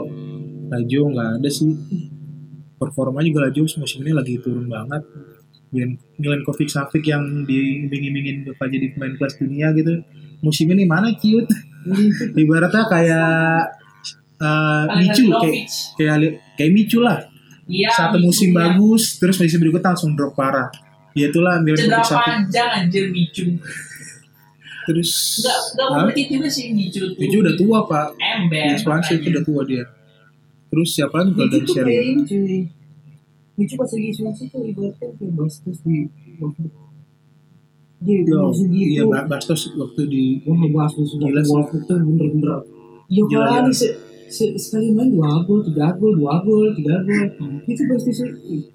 Lazio 0.69 1.03
nggak 1.09 1.29
ada 1.41 1.49
sih. 1.49 1.73
Performa 2.81 3.21
juga 3.25 3.49
Lazio 3.49 3.65
musim 3.81 4.01
ini 4.05 4.13
lagi 4.13 4.41
turun 4.41 4.69
banget. 4.69 5.05
Milan 5.71 5.95
Milankovic 6.19 6.67
Savic 6.67 7.07
yang 7.07 7.47
diiming-imingin 7.47 8.43
bakal 8.43 8.67
jadi 8.67 8.91
pemain 8.91 9.15
kelas 9.15 9.39
dunia 9.39 9.71
gitu. 9.77 10.03
Musim 10.43 10.67
ini 10.75 10.85
mana 10.89 11.15
cute? 11.15 11.47
Ibaratnya 12.43 12.85
kayak 12.91 13.81
eh 14.41 14.85
Micu 15.05 15.29
kayak 15.31 15.57
kayak 15.97 16.17
kayak 16.57 16.73
Micu 16.73 16.99
lah. 17.05 17.21
Iya. 17.71 17.91
Satu 17.95 18.19
musim 18.19 18.51
ya. 18.51 18.67
bagus, 18.67 19.21
terus 19.23 19.39
musim 19.39 19.63
berikutnya 19.63 19.95
langsung 19.95 20.19
drop 20.19 20.35
parah. 20.35 20.67
Ya 21.13 21.27
itulah 21.27 21.55
Cedera 21.57 21.65
Milankovic 21.65 22.07
Savic. 22.07 22.23
panjang 22.23 22.71
anjir 22.73 23.05
Micu. 23.09 23.45
Terus 24.83 25.11
Enggak 25.37 25.59
enggak 25.61 25.87
Hah? 25.87 25.97
wonderkid 26.01 26.27
juga 26.31 26.49
sih 26.49 26.65
Micu 26.71 26.99
tuh. 27.05 27.17
Micu 27.17 27.37
udah 27.39 27.55
tua 27.55 27.79
pak. 27.85 28.07
Ember. 28.17 28.65
Di 28.65 28.77
Spanyol 28.77 29.13
itu 29.13 29.29
udah 29.29 29.45
tua 29.45 29.63
dia. 29.65 29.85
Terus 30.67 30.89
siapa 30.89 31.15
lagi 31.21 31.33
kalau 31.33 31.51
Micu 31.51 31.73
dari 31.75 31.97
cuy 32.21 32.59
Micu 33.57 33.75
pas 33.75 33.91
lagi 33.91 34.09
Swansea 34.11 34.45
tuh 34.49 34.63
ibaratnya 34.63 35.09
kayak 35.11 35.33
Bastos 35.35 35.79
di 35.83 35.97
dia 38.01 38.25
Yo, 38.25 38.37
langsung 38.41 38.73
gitu 38.73 38.89
iya 38.89 39.03
Ba- 39.05 39.29
Bastos 39.29 39.69
waktu 39.77 40.03
di 40.09 40.25
Wah, 40.43 40.57
Bastos 40.73 41.13
sudah 41.13 41.29
Gila 41.29 41.43
sih. 41.45 41.53
Bener-bener 41.85 42.65
Iya 43.11 43.23
Gila, 43.29 43.61
sekali 44.31 44.95
main 44.95 45.11
dua 45.11 45.43
gol, 45.43 45.61
tiga 45.67 45.91
gol, 45.99 46.15
dua 46.15 46.39
gol, 46.47 46.71
tiga 46.79 47.03
gol. 47.03 47.27
Itu 47.67 47.83
pasti 47.91 48.11
sih 48.15 48.31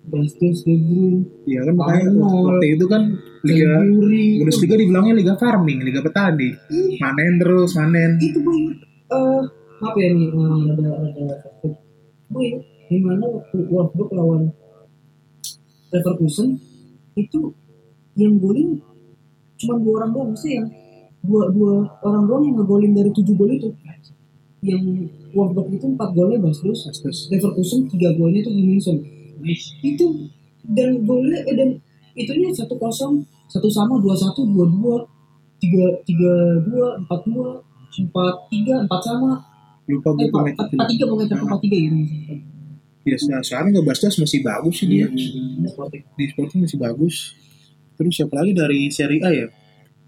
Bastos, 0.06 0.68
De 0.68 0.76
Bruyne, 0.76 1.24
Iya 1.48 1.66
kan 1.66 1.74
makanya 1.80 2.10
waktu 2.20 2.68
itu 2.76 2.86
kan 2.86 3.04
Liga. 3.46 3.72
Bundesliga 4.44 4.76
dibilangnya 4.76 5.16
Liga 5.16 5.34
Farming, 5.40 5.80
Liga 5.88 6.04
Petani. 6.04 6.50
Manen 7.00 7.34
terus, 7.40 7.72
manen. 7.80 8.20
Itu 8.20 8.44
gue 8.44 8.56
inget, 8.60 8.78
eh 9.14 9.42
apa 9.76 9.98
ya 10.00 10.10
nih, 10.16 10.28
ada 10.32 10.88
ada 11.04 11.26
gue 12.32 12.44
inget 12.44 12.64
gimana 12.90 13.26
waktu 13.26 13.58
Wolfsburg 13.70 14.10
lawan 14.14 14.44
Leverkusen 15.90 16.60
itu 17.16 17.56
yang 18.20 18.38
golin 18.38 18.82
cuma 19.56 19.80
dua 19.80 19.94
orang 20.04 20.12
doang 20.12 20.32
sih 20.36 20.60
yang 20.60 20.68
dua 21.24 21.50
dua 21.50 21.88
orang 22.04 22.24
doang 22.28 22.44
yang 22.46 22.56
ngegolin 22.60 22.92
dari 22.94 23.10
tujuh 23.12 23.34
gol 23.34 23.52
itu 23.52 23.70
yang 24.66 24.84
Wolfsburg 25.32 25.70
itu 25.78 25.86
empat 25.94 26.10
golnya 26.12 26.42
Bastos 26.42 26.90
Bastos. 26.90 27.30
Leverkusen 27.30 27.86
tiga 27.88 28.10
golnya 28.18 28.42
itu 28.42 28.52
Jiminson 28.52 28.98
Wih, 29.40 29.62
itu 29.86 30.06
dan 30.66 31.06
golnya 31.06 31.46
eh, 31.46 31.56
dan 31.56 31.70
itunya 32.18 32.50
satu 32.50 32.76
kosong 32.82 33.22
satu 33.46 33.70
sama 33.70 34.02
dua 34.02 34.18
satu 34.18 34.42
dua 34.50 34.66
dua 34.66 34.98
tiga 35.62 35.86
tiga 36.04 36.34
dua 36.66 36.98
empat 36.98 37.22
dua 37.30 37.62
empat 37.96 38.36
tiga 38.50 38.82
empat 38.84 39.02
sama 39.06 39.38
Lupa 39.86 40.18
eh 40.18 40.26
gue 40.26 40.34
tuh 40.34 40.42
empat 40.42 40.68
empat, 40.74 40.88
tiga 40.90 41.04
pokoknya 41.06 41.30
satu 41.30 41.46
empat 41.46 41.60
tiga 41.62 41.78
gitu 41.78 41.96
Ya 43.06 43.18
se- 43.22 43.30
sekarang 43.30 43.70
nggak 43.70 43.86
Bastos 43.86 44.18
masih 44.18 44.42
bagus 44.42 44.82
sih 44.82 44.90
dia. 44.90 45.06
Sporting. 45.06 46.04
Di 46.18 46.26
Sporting 46.34 46.60
masih 46.66 46.82
bagus. 46.82 47.38
Terus 47.94 48.18
siapa 48.18 48.42
lagi 48.42 48.58
dari 48.58 48.90
Serie 48.90 49.22
A 49.22 49.30
ya? 49.30 49.48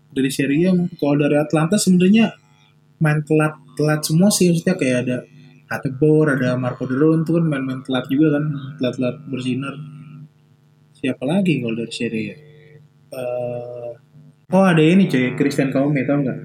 Dari 0.09 0.33
Serie 0.33 0.65
A, 0.65 0.73
kalau 0.97 1.13
dari 1.21 1.37
Atlanta 1.37 1.77
sebenarnya 1.77 2.33
main 2.97 3.21
telat 3.21 3.53
telat 3.77 4.01
semua 4.01 4.33
sih 4.33 4.49
maksudnya 4.49 4.75
kayak 4.75 4.97
ada 5.05 5.17
Hatebor, 5.67 6.31
ada 6.31 6.55
Marco 6.55 6.87
Deron 6.87 7.27
itu 7.27 7.35
kan 7.35 7.43
main-main 7.43 7.83
telat 7.83 8.07
juga 8.07 8.39
kan, 8.39 8.43
telat-telat 8.79 9.15
bersinar. 9.27 9.75
Siapa 10.95 11.27
lagi 11.27 11.59
kalau 11.59 11.75
dari 11.75 11.91
Serie 11.91 12.23
A? 12.31 12.35
Eh, 13.19 13.91
oh 14.55 14.63
ada 14.63 14.79
ini 14.79 15.11
cuy, 15.11 15.35
Christian 15.35 15.67
Kaume 15.75 16.07
tau 16.07 16.23
nggak? 16.23 16.39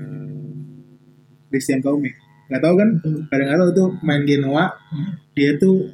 Christian 1.54 1.78
Kaume, 1.78 2.10
nggak 2.50 2.62
tahu 2.66 2.74
kan? 2.74 2.88
Kadang 3.30 3.46
nggak 3.46 3.60
tahu 3.62 3.70
tuh 3.70 3.88
main 4.02 4.26
Genoa, 4.26 4.74
dia 5.38 5.54
tuh 5.54 5.86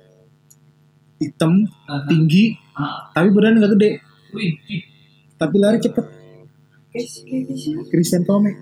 hitam, 1.21 1.69
tinggi, 2.09 2.57
Ah, 2.79 3.11
tapi 3.13 3.29
badan 3.35 3.59
nggak 3.61 3.75
gede, 3.77 3.91
wih, 4.33 4.55
tapi 5.37 5.57
lari 5.61 5.83
cepet. 5.85 6.07
Christian 7.93 8.25
Kaume, 8.25 8.57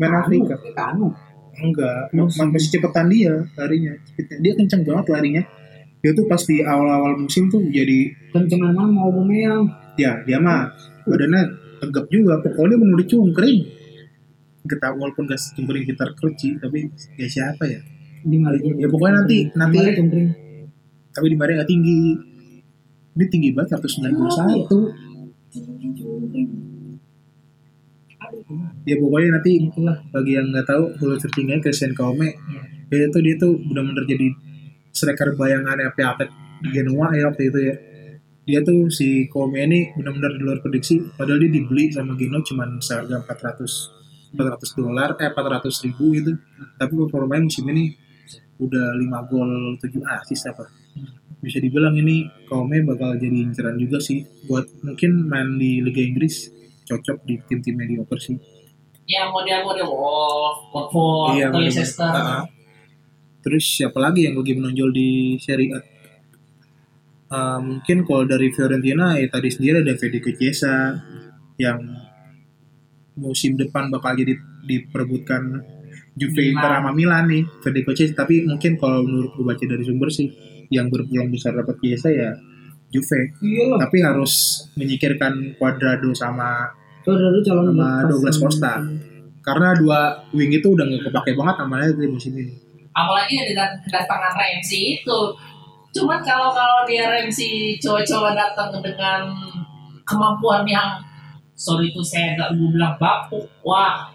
Main 0.00 0.14
Afrika. 0.16 0.56
Kanu 0.72 1.12
enggak, 1.56 2.10
ma- 2.10 2.30
masih 2.48 2.70
cepetan 2.72 3.06
dia 3.06 3.32
larinya. 3.54 3.92
Cepetnya. 4.04 4.36
Dia 4.40 4.52
kenceng 4.54 4.82
banget 4.82 5.06
larinya. 5.08 5.42
Dia 5.98 6.12
tuh 6.12 6.24
pas 6.24 6.40
di 6.40 6.60
awal-awal 6.60 7.16
musim 7.18 7.48
tuh 7.48 7.64
jadi 7.64 8.12
kencengan 8.30 8.70
mana 8.70 8.88
mau 8.88 9.08
Aubameyang 9.08 9.64
ya 9.94 10.20
dia 10.20 10.36
mah 10.36 10.68
badannya 11.02 11.42
tegap 11.78 12.04
juga 12.08 12.36
pokoknya 12.38 12.76
bener 12.76 12.96
dicungkring 13.00 13.58
kita 14.64 14.90
walaupun 14.90 15.24
gak 15.24 15.40
cungkring 15.54 15.84
gitar 15.84 16.12
keruci 16.12 16.56
tapi 16.56 16.88
ya 17.14 17.24
siapa 17.24 17.64
ya 17.64 17.80
di 18.20 18.36
Malaysia 18.36 18.68
Ya, 18.74 18.84
pokoknya 18.86 19.14
nanti- 19.18 19.48
nanti- 19.54 19.94
cungkring. 19.94 20.28
tapi 21.08 21.26
di 21.26 21.36
Maria 21.36 21.54
gak 21.58 21.70
tinggi 21.70 21.98
ini 23.14 23.24
tinggi 23.26 23.48
banget 23.50 23.78
191 23.78 24.12
Tinggi 25.48 25.64
cungkring. 25.72 26.03
Ya 28.84 28.96
pokoknya 29.00 29.28
nanti 29.38 29.50
itulah. 29.60 29.96
bagi 30.12 30.32
yang 30.36 30.50
nggak 30.52 30.66
tahu 30.68 30.84
full 31.00 31.14
searchingnya 31.16 31.58
Christian 31.60 31.92
Kaume. 31.96 32.36
Dia 32.88 33.08
tuh 33.10 33.22
dia 33.24 33.34
tuh 33.40 33.58
benar-benar 33.58 34.04
jadi 34.06 34.28
striker 34.94 35.34
bayangannya 35.34 35.90
Piatek 35.96 36.30
di 36.62 36.68
Genoa 36.70 37.10
ya 37.16 37.28
waktu 37.28 37.42
itu 37.50 37.58
ya. 37.60 37.74
Dia 38.44 38.60
tuh 38.60 38.92
si 38.92 39.26
Kaume 39.32 39.64
ini 39.64 39.90
benar-benar 39.96 40.36
di 40.36 40.42
luar 40.44 40.58
prediksi 40.60 41.00
padahal 41.16 41.40
dia 41.42 41.50
dibeli 41.50 41.90
sama 41.90 42.14
Genoa 42.14 42.44
cuman 42.44 42.78
seharga 42.78 43.24
400 43.24 44.34
400 44.34 44.78
dolar 44.78 45.10
eh 45.18 45.30
400 45.30 45.86
ribu 45.90 46.04
gitu. 46.14 46.32
Tapi 46.78 46.92
performanya 46.94 47.50
musim 47.50 47.66
ini 47.70 47.94
udah 48.62 48.94
5 48.94 49.30
gol 49.30 49.50
7 49.82 49.98
assist 50.22 50.46
apa. 50.46 50.70
Bisa 51.42 51.58
dibilang 51.60 51.98
ini 51.98 52.30
Kaume 52.46 52.80
bakal 52.86 53.18
jadi 53.18 53.44
inceran 53.44 53.76
juga 53.76 53.98
sih 53.98 54.22
buat 54.46 54.64
mungkin 54.86 55.26
main 55.26 55.58
di 55.58 55.82
Liga 55.82 56.00
Inggris 56.00 56.53
cocok 56.84 57.24
di 57.24 57.34
tim-tim 57.44 57.74
mediocre 57.74 58.20
sih 58.20 58.36
Ya 59.04 59.28
model-model 59.28 59.84
Wolf, 59.84 60.72
Watford, 60.72 61.36
Iya. 61.36 61.52
Leicester. 61.52 62.08
Ah. 62.08 62.48
Terus 63.40 63.60
siapa 63.60 64.00
lagi 64.00 64.24
yang 64.24 64.32
lagi 64.32 64.56
menonjol 64.56 64.88
di 64.90 65.36
Serie 65.36 65.76
A? 65.76 65.80
Ah, 67.28 67.60
mungkin 67.60 68.00
kalau 68.00 68.24
dari 68.24 68.48
Fiorentina 68.48 69.12
ya 69.20 69.28
tadi 69.28 69.52
sendiri 69.52 69.84
ada 69.84 69.92
Federico 69.92 70.32
Chiesa 70.32 70.96
yang 71.60 71.84
musim 73.14 73.54
depan 73.54 73.92
bakal 73.92 74.16
jadi 74.16 74.34
diperebutkan 74.64 75.60
Juve. 76.14 76.40
Inter 76.46 76.70
sama 76.78 76.96
Milan 76.96 77.28
nih 77.28 77.44
Federico 77.60 77.92
Chiesa 77.92 78.16
tapi 78.16 78.40
mungkin 78.40 78.78
kalau 78.78 79.04
menurut 79.04 79.36
gue 79.36 79.44
baca 79.44 79.64
dari 79.66 79.84
sumber 79.84 80.08
sih 80.08 80.32
yang 80.70 80.88
berpeluang 80.88 81.28
besar 81.28 81.52
dapat 81.52 81.76
Chiesa 81.76 82.08
ya 82.08 82.32
Juve 82.94 83.20
iya 83.42 83.66
lah 83.66 83.78
tapi 83.82 83.98
harus 83.98 84.62
menyikirkan 84.78 85.58
Cuadrado 85.58 86.14
sama 86.14 86.70
saudara 87.02 87.36
calon 87.42 87.74
Sama. 87.74 87.90
Douglas 88.06 88.38
Costa. 88.38 88.74
karena 89.44 89.76
dua 89.76 90.00
wing 90.32 90.54
itu 90.54 90.72
udah 90.72 90.88
nggak 90.88 91.10
kepake 91.10 91.36
banget 91.36 91.56
namanya 91.60 91.92
di 91.92 92.08
musim 92.08 92.32
ini 92.38 92.64
Apalagi 92.94 93.42
dengan 93.42 93.74
kedatangan 93.82 94.38
Ramsey 94.38 95.02
itu. 95.02 95.20
Cuman 95.90 96.22
kalau 96.22 96.54
kalau 96.54 96.86
dia 96.86 97.10
Ramsey 97.10 97.74
coba-coba 97.82 98.38
datang 98.38 98.70
dengan 98.78 99.26
kemampuan 100.06 100.62
yang 100.62 101.02
sorry 101.58 101.90
itu 101.90 102.02
saya 102.02 102.38
gak 102.38 102.54
gue 102.54 102.70
bilang 102.70 102.94
bapuk, 102.98 103.46
wah 103.66 104.06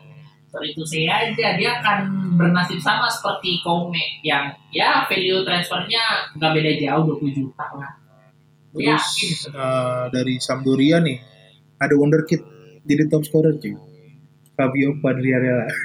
sorry 0.48 0.72
itu 0.72 0.84
saya 0.88 1.28
aja 1.28 1.60
dia 1.60 1.80
akan 1.84 2.08
bernasib 2.40 2.80
sama 2.80 3.12
seperti 3.12 3.60
Kome 3.60 4.24
yang 4.24 4.48
ya 4.72 5.04
value 5.12 5.44
transfernya 5.44 6.32
nggak 6.40 6.52
beda 6.56 6.72
jauh 6.80 7.04
20 7.20 7.36
juta 7.36 7.68
lah. 7.76 7.92
Terus 8.72 9.06
itu. 9.18 9.50
eh, 9.50 10.04
dari 10.10 10.36
Sampdoria 10.38 10.98
nih 11.00 11.18
ada 11.76 11.94
wonderkid 11.94 12.42
jadi 12.82 13.08
top 13.08 13.24
scorer 13.24 13.56
cuy. 13.56 13.74
Fabio 14.52 14.92
Quagliarella. 15.00 15.64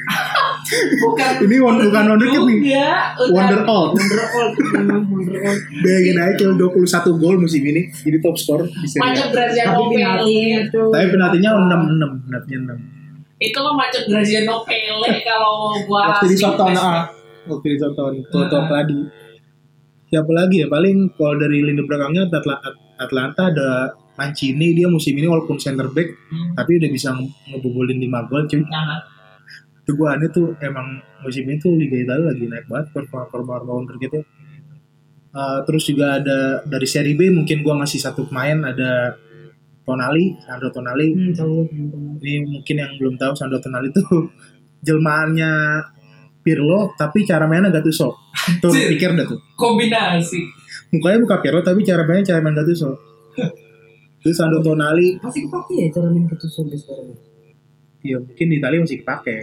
bukan 0.98 1.30
Ini 1.40 1.56
won- 1.60 1.78
bukan 1.80 2.04
wonderkid 2.10 2.42
nih. 2.42 2.58
Ya. 2.74 3.14
Wonder 3.28 3.62
all. 3.64 3.92
Wonder 3.92 4.20
All 4.26 4.48
memang 4.74 5.02
Wonder 5.06 5.38
All 5.40 5.58
Bayangin 5.78 6.16
aja 6.18 6.34
cuma 6.42 6.52
21 6.58 6.82
gol 7.16 7.36
musim 7.38 7.62
ini 7.62 7.86
jadi 7.94 8.18
top 8.18 8.34
scorer 8.34 8.66
di 8.66 8.88
Serie 8.88 9.04
Macam. 9.06 9.26
Graziano 9.30 9.70
tapi 9.70 9.94
penaltinya 9.94 10.60
tuh 10.68 10.88
Tapi 10.90 11.06
penaltinya 11.08 11.50
6 11.54 11.70
6, 11.94 12.26
penaltinya 12.26 12.58
6. 12.74 13.44
Itu 13.44 13.58
mah 13.60 13.74
macam 13.76 14.00
Graziano 14.04 14.54
Pele 14.64 15.10
kalau 15.22 15.54
gua 15.84 16.02
Waktu 16.10 16.26
di 16.26 16.36
Soton, 16.36 16.72
ah. 16.72 17.06
Waktu 17.44 17.66
di 17.68 17.78
Soton, 17.78 18.12
Toto 18.26 18.58
tadi. 18.66 18.98
Siapa 20.14 20.30
lagi 20.30 20.62
ya? 20.62 20.70
Paling 20.70 21.18
kalau 21.18 21.34
dari 21.34 21.58
lini 21.58 21.82
belakangnya 21.82 22.30
Atla- 22.30 22.62
Atlanta 22.96 23.50
ada 23.50 23.68
Mancini 24.14 24.70
dia 24.70 24.86
musim 24.86 25.10
ini 25.10 25.26
walaupun 25.26 25.58
center 25.58 25.90
back 25.90 26.06
Hmm. 26.30 26.54
tapi 26.54 26.78
udah 26.78 26.86
bisa 26.86 27.10
nge- 27.10 27.34
ngebobolin 27.50 27.98
5 27.98 28.30
gol 28.30 28.46
cuy. 28.46 28.62
Nah, 28.62 29.10
Tuh 29.82 29.92
gue 29.92 30.08
aneh 30.08 30.30
tuh 30.30 30.56
emang 30.62 30.86
musim 31.20 31.44
ini 31.44 31.58
tuh 31.58 31.74
Liga 31.74 31.98
Italia 31.98 32.30
lagi 32.30 32.46
naik 32.46 32.64
banget 32.64 32.88
performa-performa 32.88 33.68
wonderkidnya. 33.74 34.22
Uh, 35.28 35.60
terus 35.66 35.84
juga 35.84 36.16
ada 36.16 36.62
dari 36.64 36.86
seri 36.86 37.12
B 37.12 37.28
mungkin 37.28 37.60
gua 37.60 37.82
ngasih 37.82 38.00
satu 38.00 38.24
pemain 38.24 38.64
ada 38.64 39.18
Tonali, 39.84 40.40
Sandro 40.40 40.72
Tonali. 40.72 41.12
Hmm, 41.12 41.34
tahu 41.36 41.68
tahu. 41.68 42.16
Ini 42.16 42.34
mungkin 42.48 42.74
yang 42.78 42.92
belum 42.96 43.14
tahu 43.18 43.36
Sandro 43.36 43.60
Tonali 43.60 43.92
itu 43.92 44.00
jelmaannya 44.86 45.52
Pirlo 46.40 46.92
tapi 46.94 47.28
cara 47.28 47.44
mainnya 47.44 47.68
Gattuso. 47.68 48.23
Tuh 48.60 48.70
Cih. 48.72 48.92
pikir 48.96 49.16
dah 49.16 49.24
tuh. 49.24 49.40
Kombinasi. 49.56 50.40
Mukanya 50.92 51.18
muka 51.24 51.36
Pirlo 51.40 51.60
tapi 51.64 51.80
cara 51.82 52.04
mainnya 52.04 52.34
cara 52.34 52.40
main 52.44 52.54
Gattuso. 52.54 52.92
Terus 54.24 54.40
Sandro 54.40 54.64
Tonali 54.64 55.20
Pasti 55.20 55.44
kepake 55.44 55.74
ya 55.76 55.86
cara 55.92 56.08
main 56.08 56.24
ketus 56.24 56.52
sampai 56.56 56.78
sekarang. 56.80 57.12
ya 58.04 58.16
mungkin 58.20 58.46
di 58.52 58.56
Italia 58.60 58.78
masih 58.84 58.98
kepake. 59.00 59.36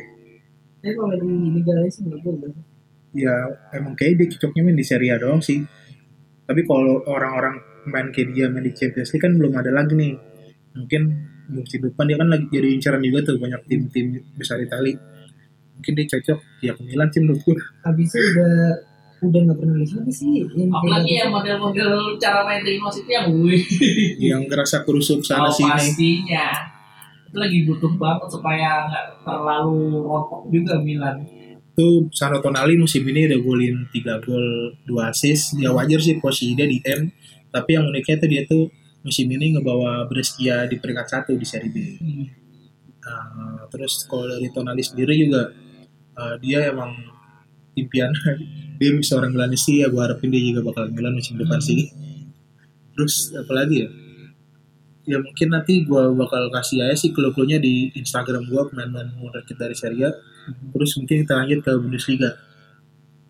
Tapi 0.81 0.93
kalau 0.97 1.13
di 1.17 1.61
lain 1.61 1.89
sih 1.89 2.01
nggak 2.05 2.21
boleh. 2.21 2.53
Ya 3.13 3.33
emang 3.77 3.93
kayak 3.93 4.17
dia 4.17 4.27
cocoknya 4.37 4.61
main 4.65 4.77
di 4.77 4.85
Serie 4.85 5.11
A 5.13 5.21
doang 5.21 5.41
sih. 5.41 5.61
Tapi 6.45 6.61
kalau 6.65 7.01
orang-orang 7.05 7.61
main 7.89 8.09
kayak 8.13 8.33
dia 8.33 8.45
main 8.49 8.65
di 8.65 8.73
Champions 8.73 9.13
League 9.13 9.21
kan 9.21 9.33
belum 9.37 9.53
ada 9.53 9.69
lagi 9.73 9.93
nih. 9.97 10.13
Mungkin 10.77 11.01
musim 11.51 11.83
depan 11.83 12.07
dia 12.07 12.17
kan 12.17 12.29
lagi 12.31 12.45
jadi 12.47 12.69
incaran 12.71 13.01
juga 13.03 13.19
tuh 13.27 13.37
banyak 13.37 13.61
tim-tim 13.69 14.17
besar 14.33 14.57
Italia. 14.61 14.97
Mungkin 15.77 15.93
dia 15.97 16.05
cocok 16.09 16.39
ya 16.61 16.71
ke 16.77 16.81
Milan 16.85 17.09
sih 17.09 17.21
menurut 17.21 17.41
gue. 17.41 17.57
Habisnya 17.85 18.21
udah 18.21 18.53
udah 19.21 19.39
nggak 19.45 19.57
pernah 19.61 19.75
lihat 19.77 19.93
lagi 20.01 20.13
sih 20.13 20.29
yang 20.57 20.73
Apalagi 20.73 21.05
kayak 21.05 21.19
yang 21.21 21.31
model-model 21.31 21.91
cara 22.17 22.41
main 22.41 22.61
Rimos 22.65 22.95
itu 22.97 23.09
yang 23.13 23.27
wih. 23.29 23.61
Yang 24.17 24.41
ngerasa 24.49 24.81
kerusuk 24.81 25.21
sana 25.21 25.45
Oh, 25.45 25.53
sini. 25.53 25.69
pastinya. 25.69 26.47
Itu 27.29 27.37
lagi 27.37 27.57
butuh 27.69 27.93
banget 28.01 28.27
supaya 28.33 28.89
nggak 28.89 29.05
terlalu 29.21 30.01
rontok 30.01 30.41
juga 30.49 30.73
Milan. 30.81 31.21
Tuh 31.77 32.09
Sandro 32.11 32.41
Tonali 32.41 32.75
musim 32.75 33.05
ini 33.05 33.29
udah 33.29 33.39
golin 33.39 33.85
3 33.93 34.25
gol 34.25 34.45
2 34.89 35.11
assist. 35.13 35.53
Ya 35.55 35.69
wajar 35.69 36.01
sih 36.01 36.17
posisi 36.17 36.57
dia 36.57 36.65
di 36.65 36.81
M. 36.81 37.13
Tapi 37.53 37.77
yang 37.77 37.85
uniknya 37.87 38.15
tuh 38.17 38.29
dia 38.29 38.41
tuh 38.49 38.73
musim 39.05 39.29
ini 39.29 39.53
ngebawa 39.53 40.09
Brescia 40.09 40.65
di 40.65 40.81
peringkat 40.81 41.07
satu 41.07 41.37
di 41.37 41.45
Serie 41.45 41.69
B. 41.69 41.77
Uh, 43.01 43.65
terus 43.69 44.05
kalau 44.05 44.25
dari 44.25 44.49
Tonali 44.49 44.81
sendiri 44.81 45.13
juga 45.13 45.49
uh, 46.17 46.35
dia 46.37 46.69
emang 46.69 46.93
impian 47.73 48.09
dia 48.81 48.89
seorang 49.05 49.29
Milanisti 49.29 49.85
ya 49.85 49.93
gue 49.93 50.01
harapin 50.01 50.33
dia 50.33 50.41
juga 50.41 50.65
bakal 50.73 50.89
Milan 50.89 51.13
musim 51.13 51.37
depan 51.37 51.61
sih. 51.61 51.93
Terus 52.97 53.29
apalagi 53.37 53.85
ya? 53.85 53.89
Ya 55.05 55.17
mungkin 55.21 55.53
nanti 55.53 55.85
gue 55.85 56.03
bakal 56.17 56.49
kasih 56.49 56.89
aja 56.89 56.97
sih 56.97 57.13
clue-cluenya 57.13 57.61
di 57.61 57.93
Instagram 57.93 58.49
gue 58.49 58.61
pemain-pemain 58.73 59.13
muda 59.21 59.45
kita 59.45 59.69
dari 59.69 59.77
Serie 59.77 60.09
A. 60.09 60.11
Terus 60.73 60.97
mungkin 60.97 61.21
kita 61.21 61.33
lanjut 61.37 61.61
ke 61.61 61.71
Bundesliga. 61.77 62.33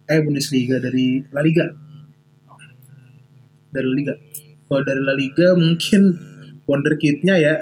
Eh 0.07 0.19
Bundesliga 0.23 0.79
dari 0.79 1.19
La 1.35 1.43
Liga. 1.43 1.67
Dari 3.71 3.85
La 3.87 3.95
Liga. 3.95 4.13
Kalau 4.67 4.81
dari 4.87 5.01
La 5.03 5.15
Liga 5.15 5.47
mungkin 5.59 6.01
wonderkidnya 6.63 7.35
ya 7.35 7.53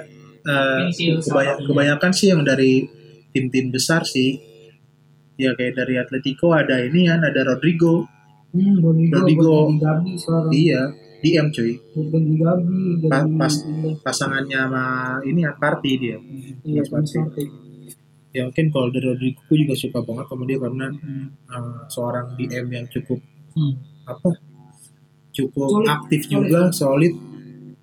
uh, 0.46 0.86
Vinicius. 0.86 1.26
kebanya- 1.26 1.58
Ronaldo. 1.58 1.66
kebanyakan 1.74 2.10
sih 2.14 2.26
yang 2.30 2.42
dari 2.46 2.86
tim-tim 3.34 3.74
besar 3.74 4.06
sih 4.06 4.38
ya 5.40 5.50
kayak 5.52 5.72
dari 5.74 5.94
Atletico 5.96 6.52
ada 6.52 6.76
ini 6.78 7.06
kan 7.06 7.20
ada 7.22 7.40
Rodrigo 7.42 8.04
hmm, 8.50 8.74
Rodrigo, 8.78 9.16
Rodrigo. 9.16 9.54
Gabi 9.74 10.12
sekarang 10.14 10.52
iya 10.52 10.82
DM 11.20 11.46
cuy 11.48 11.72
ganti 12.06 12.34
Gabi 12.36 12.78
Pa- 13.04 13.32
pas- 13.38 13.64
pasangannya 14.00 14.60
sama 14.60 14.84
ini 15.22 15.40
ya 15.40 15.52
Party 15.54 15.90
dia 15.96 16.16
iya 16.62 16.80
Mas 16.82 16.88
Partey. 16.88 17.18
Partey. 17.18 17.46
ya 18.30 18.44
mungkin 18.44 18.66
kalau 18.68 18.88
dari 18.88 19.06
Rodrigo 19.06 19.40
gue 19.42 19.56
juga 19.58 19.74
suka 19.74 19.98
banget 20.00 20.26
sama 20.26 20.44
dia 20.44 20.58
karena 20.58 20.86
uh, 21.48 21.80
seorang 21.86 22.26
DM 22.34 22.66
yang 22.70 22.86
cukup 22.86 23.18
Hmm. 23.50 23.74
apa 24.04 24.30
cukup 25.30 25.68
Solid. 25.74 25.88
aktif 25.90 26.20
Solid. 26.22 26.30
juga 26.46 26.60
solid 26.70 27.14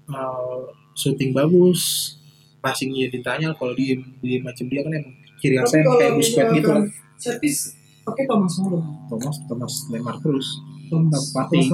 uh, 0.08 0.64
shooting 0.94 1.32
bagus 1.32 2.14
passingnya 2.58 3.08
ditanya 3.08 3.52
kalau 3.52 3.72
di 3.72 3.92
di 4.18 4.40
macam 4.40 4.66
dia 4.66 4.80
kan 4.80 4.92
emang 4.94 5.12
kiri 5.38 5.56
kalau 5.58 5.70
kayak 5.94 6.14
Busquets 6.16 6.52
gitu 6.54 6.68
kan 6.68 6.84
servis 7.18 7.76
pakai 8.02 8.24
Thomas 8.24 8.54
Muller. 8.62 8.84
Thomas 9.10 9.36
Thomas 9.46 9.74
Lemar 9.92 10.16
terus. 10.24 10.48
Thomas 10.88 11.24
Partey 11.36 11.68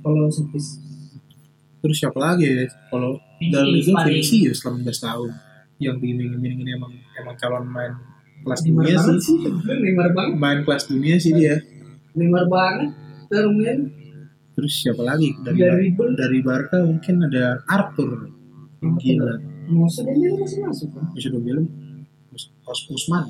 kalau 0.00 0.30
servis. 0.30 0.78
Terus 1.82 1.96
siapa 1.98 2.18
lagi 2.18 2.46
ya? 2.46 2.66
Kalau 2.90 3.18
dari 3.38 3.82
Vinicius 3.82 3.94
paling. 3.94 4.14
Vinicius 4.22 4.56
selama 4.62 4.76
16 4.86 5.06
tahun. 5.06 5.30
Yang 5.76 5.96
diiming-iming 6.00 6.54
ini 6.64 6.70
emang 6.72 6.92
emang 7.20 7.34
calon 7.36 7.64
main 7.68 7.92
kelas 8.40 8.60
Neymar 8.64 8.82
dunia 8.86 8.96
sih. 9.02 9.18
sih. 9.20 9.38
Neymar 9.66 10.08
banget. 10.14 10.34
Main 10.40 10.58
kelas 10.64 10.84
dunia 10.88 11.16
sih 11.18 11.32
dia. 11.34 11.54
Neymar 12.14 12.44
banget. 12.48 12.90
Terus 13.28 13.80
terus 14.56 14.72
siapa 14.72 15.02
lagi? 15.04 15.36
Dari 15.44 15.58
dari 15.58 15.90
Dribble 15.92 16.14
dari 16.16 16.38
Barca 16.40 16.80
mungkin 16.80 17.14
ada 17.26 17.60
Arthur. 17.68 18.30
Gila. 18.80 19.34
Masa 19.66 20.06
dia 20.06 20.30
masih 20.30 20.62
masuk 20.62 20.88
kan? 20.94 21.04
Us- 22.30 22.52
Us- 22.64 22.86
Usman 22.88 23.26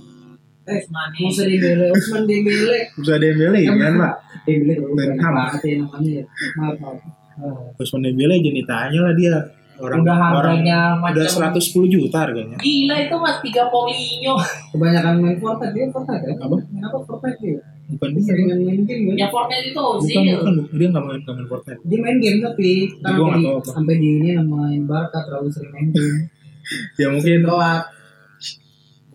Eh, 0.67 0.77
Usmani. 0.77 1.19
Masa 1.23 1.43
Dembele, 1.45 1.87
Usman 1.91 2.23
Dembele. 2.25 2.79
bisa 2.93 3.15
Dembele 3.17 3.61
kan 3.65 3.95
pak 3.97 4.15
Dembele 4.43 4.73
kalau 4.75 4.93
Ben 4.93 5.07
banyak 5.09 5.23
Ham. 5.23 5.35
banget 5.37 5.61
ya 5.63 5.75
namanya 5.79 6.11
ya. 6.11 6.25
Maaf, 6.57 6.77
maaf. 6.83 6.99
Oh. 7.37 7.71
Usman 7.77 8.03
Dembele 8.03 8.35
jadi 8.39 8.63
tanya 8.65 8.99
lah 9.01 9.15
dia 9.15 9.35
orang 9.77 10.01
Udah 10.01 10.17
orang 10.33 10.57
harganya 10.57 10.79
udah 10.97 11.25
macam 11.29 11.53
110 11.53 11.93
juta 11.93 12.17
harganya 12.19 12.57
Gila 12.57 12.97
itu 12.97 13.17
mas 13.17 13.37
tiga 13.39 13.63
Paulinho. 13.69 14.35
Kebanyakan 14.73 15.15
main 15.21 15.37
Fortnite 15.37 15.71
dia 15.71 15.85
Fortnite 15.93 16.23
kan? 16.25 16.37
Apa? 16.41 16.57
Main 16.57 16.83
apa 16.83 16.99
Fortnite 17.05 17.39
dia? 17.39 17.61
bukan 17.87 18.09
Dia 18.11 18.23
sering 18.25 18.45
main 18.49 18.61
main 18.65 18.81
game 18.83 19.03
kan? 19.07 19.15
Ya 19.15 19.27
Fortnite 19.29 19.67
itu 19.69 19.77
bukan 19.77 20.01
Ozil. 20.01 20.35
bukan 20.35 20.55
dia 20.75 20.89
nggak 20.89 21.05
main 21.05 21.21
nggak 21.21 21.35
main 21.37 21.47
Fortnite 21.47 21.81
Dia 21.85 21.99
main 22.01 22.17
game 22.17 22.39
tapi 22.41 22.71
sampai 22.99 23.13
di, 23.21 23.45
tahu 23.45 23.55
apa. 23.55 23.69
sampai 23.71 23.95
di 24.01 24.09
ini 24.17 24.29
main 24.43 24.81
Barca 24.83 25.19
terlalu 25.23 25.49
sering 25.53 25.71
main 25.71 25.89
game. 25.93 26.19
ya 27.01 27.07
mungkin 27.13 27.39
Telat. 27.45 27.83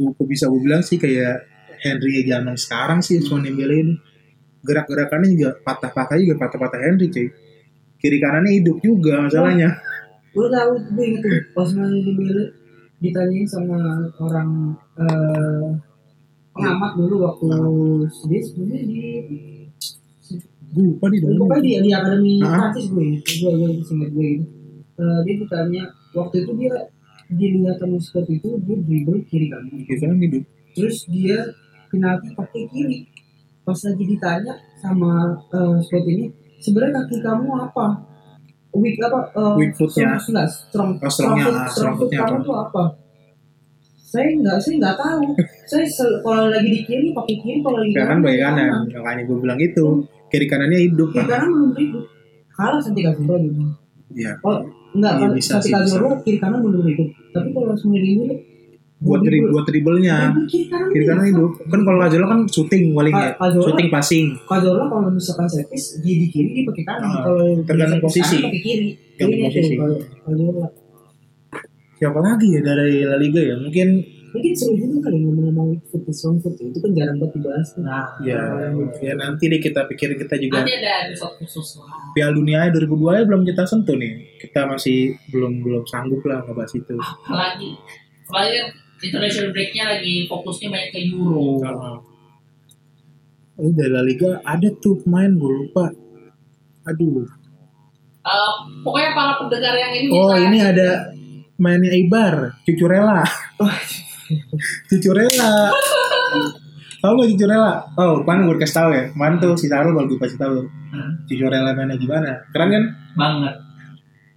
Gue 0.10 0.28
bisa 0.28 0.50
gue 0.50 0.62
bilang 0.62 0.82
sih 0.82 0.98
kayak 0.98 1.46
Henry 1.82 2.26
zaman 2.26 2.58
sekarang 2.58 3.00
sih 3.06 3.22
Usman 3.22 3.46
Dembele 3.46 3.76
ini 3.78 3.94
gerak-gerakannya 4.62 5.28
juga 5.34 5.50
patah-patah 5.62 6.18
juga 6.18 6.36
patah-patah 6.42 6.80
Henry 6.82 7.10
cuy. 7.10 7.28
Kiri 8.02 8.18
kanannya 8.18 8.62
hidup 8.62 8.78
juga 8.82 9.22
masalahnya. 9.22 9.78
Gue 10.34 10.48
tahu 10.50 10.72
gue 10.98 11.08
pas 11.54 11.70
main 11.78 12.02
Dembele 12.02 12.44
ditanyain 13.02 13.48
sama 13.50 13.78
orang 14.22 14.78
eh, 15.02 15.68
pengamat 16.54 16.92
dulu 16.98 17.16
waktu 17.26 17.48
dia 18.30 18.42
sebenarnya 18.46 18.84
di 18.86 19.02
gue 20.72 20.84
lupa 20.88 21.06
di 21.10 21.18
dalam. 21.20 21.38
Pokoknya 21.46 21.62
di, 21.62 21.72
di 21.82 21.92
akademi. 21.94 22.34
Prancis 22.42 22.88
gue 22.94 23.08
gue 23.22 23.52
gue 23.58 23.70
ingat 23.82 24.10
gue 24.14 24.28
gitu 24.38 24.46
Eh, 25.02 25.20
dia 25.26 25.36
ditanya 25.42 25.84
waktu 26.14 26.46
itu 26.46 26.52
dia 26.62 26.74
dilihat 27.36 27.78
sama 27.80 27.98
Scott 28.00 28.28
itu 28.28 28.50
dia 28.66 28.78
dribble 28.80 29.22
kiri 29.28 29.48
kanan 29.52 29.72
kiri 29.84 30.00
kanan 30.00 30.18
hidup 30.20 30.44
terus 30.72 30.98
dia 31.12 31.40
penalti 31.92 32.32
pakai 32.32 32.64
kiri? 32.72 33.00
Pas 33.62 33.78
lagi 33.78 34.04
ditanya 34.08 34.54
sama 34.80 35.36
eh, 35.52 35.78
Scott 35.84 36.06
ini 36.08 36.26
sebenarnya 36.64 37.04
kaki 37.04 37.18
kamu 37.20 37.50
apa? 37.68 37.88
Weak 38.72 38.96
apa 39.04 39.20
eh, 39.36 39.54
Weak 39.60 39.72
foot-nya. 39.76 40.16
strong 40.16 40.32
enggak 40.32 40.48
strong 40.50 40.90
Oh, 40.96 41.12
strong-nya, 41.12 41.44
foot, 41.44 41.56
ah, 41.60 41.68
strong 41.68 41.68
foot 41.68 41.72
strong 41.76 41.94
foot-nya 42.00 42.20
kamu 42.24 42.36
apa? 42.40 42.48
tuh 42.48 42.58
apa? 42.58 42.84
Saya 44.12 44.28
enggak 44.32 44.58
saya 44.64 44.74
enggak 44.80 44.96
tahu. 45.00 45.24
Saya 45.72 45.88
kalau 46.20 46.46
lagi 46.52 46.68
di 46.68 46.82
kiri 46.84 47.08
pakai 47.16 47.36
kiri 47.40 47.60
kalau 47.64 47.78
lagi 47.80 47.94
kanan 47.96 48.18
pakai 48.24 48.40
kanan. 48.44 48.70
makanya 48.92 49.24
gue 49.24 49.38
bilang 49.40 49.60
itu 49.60 49.86
kiri 50.32 50.46
kanannya 50.48 50.80
hidup 50.88 51.10
kiri 51.16 51.28
kanan 51.28 51.48
belum 51.52 51.72
hidup. 51.80 52.04
Kalah 52.52 52.80
Santi 52.84 53.02
Cazorla 53.08 53.38
gitu 53.40 53.64
ya 54.16 54.36
oh 54.44 54.60
enggak 54.92 55.14
Iya, 55.16 55.22
kalau 55.24 55.34
bisa 55.36 55.54
Santi 55.58 55.68
sih, 55.68 55.74
bisa. 55.76 55.98
Kiri 56.24 56.38
kanan 56.40 56.60
belum 56.64 56.84
hidup 56.88 57.10
tapi 57.32 57.50
kalau 57.56 57.76
sendiri 57.76 58.08
ini 58.12 58.26
buat 59.02 59.22
dribble 59.26 59.50
buat 59.50 59.66
dribblenya 59.66 60.16
kiri 60.46 60.70
kanan 60.70 60.88
kiri 60.94 61.06
kanan 61.10 61.26
hidup. 61.26 61.52
Kan 61.66 61.82
kalau 61.82 62.00
Kajolo 62.06 62.26
kan 62.30 62.40
shooting 62.46 62.94
paling 62.94 63.16
ya. 63.18 63.34
Shooting 63.50 63.90
passing. 63.90 64.26
Cazorla 64.46 64.86
kalau 64.86 65.10
misalkan 65.10 65.50
servis 65.50 65.98
dia 66.06 66.16
di 66.22 66.28
kiri 66.30 66.50
dia 66.54 66.64
pakai 66.70 66.84
kanan. 66.86 67.10
Ah, 67.10 67.22
kalau 67.26 67.46
tergantung 67.66 68.02
posisi. 68.06 68.38
pakai 68.46 68.62
kiri. 68.62 68.88
Tergantung 69.18 69.50
posisi. 69.50 69.74
siapa 72.02 72.18
lagi 72.18 72.48
ya 72.50 72.62
dari 72.66 73.06
La 73.06 73.18
Liga 73.18 73.42
ya? 73.42 73.58
Mungkin 73.58 74.21
mungkin 74.32 74.52
seru 74.56 74.74
juga 74.80 74.98
kali 75.08 75.18
ngomong-ngomong 75.28 75.70
foot 75.92 76.08
strong 76.12 76.40
foot 76.40 76.56
ya. 76.58 76.72
itu 76.72 76.80
kan 76.80 76.92
jarang 76.96 77.18
banget 77.20 77.34
dibahas 77.40 77.68
tuh. 77.76 77.82
Nah, 77.84 78.08
ya 78.24 78.42
ya 79.04 79.14
nanti 79.20 79.44
deh 79.52 79.60
kita 79.60 79.88
pikir 79.92 80.16
kita 80.16 80.36
juga 80.40 80.64
nanti 80.64 80.74
ada 80.80 80.92
episode 81.08 81.36
khusus 81.44 81.84
lah. 81.84 81.92
Piala 82.16 82.32
Dunia 82.36 82.68
2002 82.72 83.20
ya 83.20 83.24
belum 83.28 83.42
kita 83.48 83.64
sentuh 83.68 83.96
nih 83.96 84.14
kita 84.40 84.68
masih 84.68 85.16
belum 85.30 85.64
belum 85.64 85.84
sanggup 85.88 86.24
lah 86.28 86.44
ngebahas 86.48 86.74
itu 86.76 86.96
Apalagi, 86.98 87.70
apalagi 88.28 88.56
kan 88.58 88.68
international 89.02 89.50
breaknya 89.52 89.84
lagi 89.98 90.16
fokusnya 90.30 90.68
banyak 90.72 90.90
ke 90.92 91.00
Euro. 91.12 91.60
Heeh. 91.62 91.98
Oh, 93.62 93.70
dari 93.78 93.92
La 93.94 94.02
Liga 94.02 94.42
ada 94.42 94.70
tuh 94.80 94.98
pemain 95.04 95.30
gue 95.30 95.52
lupa 95.68 95.92
aduh 96.82 97.42
Eh, 98.22 98.54
pokoknya 98.86 99.18
para 99.18 99.34
pendengar 99.42 99.74
yang 99.74 99.98
ini 99.98 100.14
oh 100.14 100.38
ini 100.38 100.62
ada 100.62 101.10
mainnya 101.58 101.90
Ibar 101.90 102.54
Cucurella 104.88 105.72
Cucurella 105.72 106.52
Tahu 107.02 107.14
gak 107.18 107.30
Cucurella? 107.34 107.74
Oh, 107.98 108.22
kan 108.22 108.46
gue 108.46 108.62
kasih 108.62 108.78
tahu 108.78 108.90
ya. 108.94 109.04
Kemarin 109.10 109.36
tuh 109.42 109.58
si 109.58 109.66
Sarul 109.66 109.98
baru 109.98 110.06
gue 110.06 110.22
kasih 110.22 110.38
tahu. 110.38 110.70
Hmm. 110.94 111.12
Cucurella 111.26 111.74
mainnya 111.74 111.98
gimana? 111.98 112.30
Keren 112.54 112.70
kan? 112.70 112.84
banget 113.18 113.56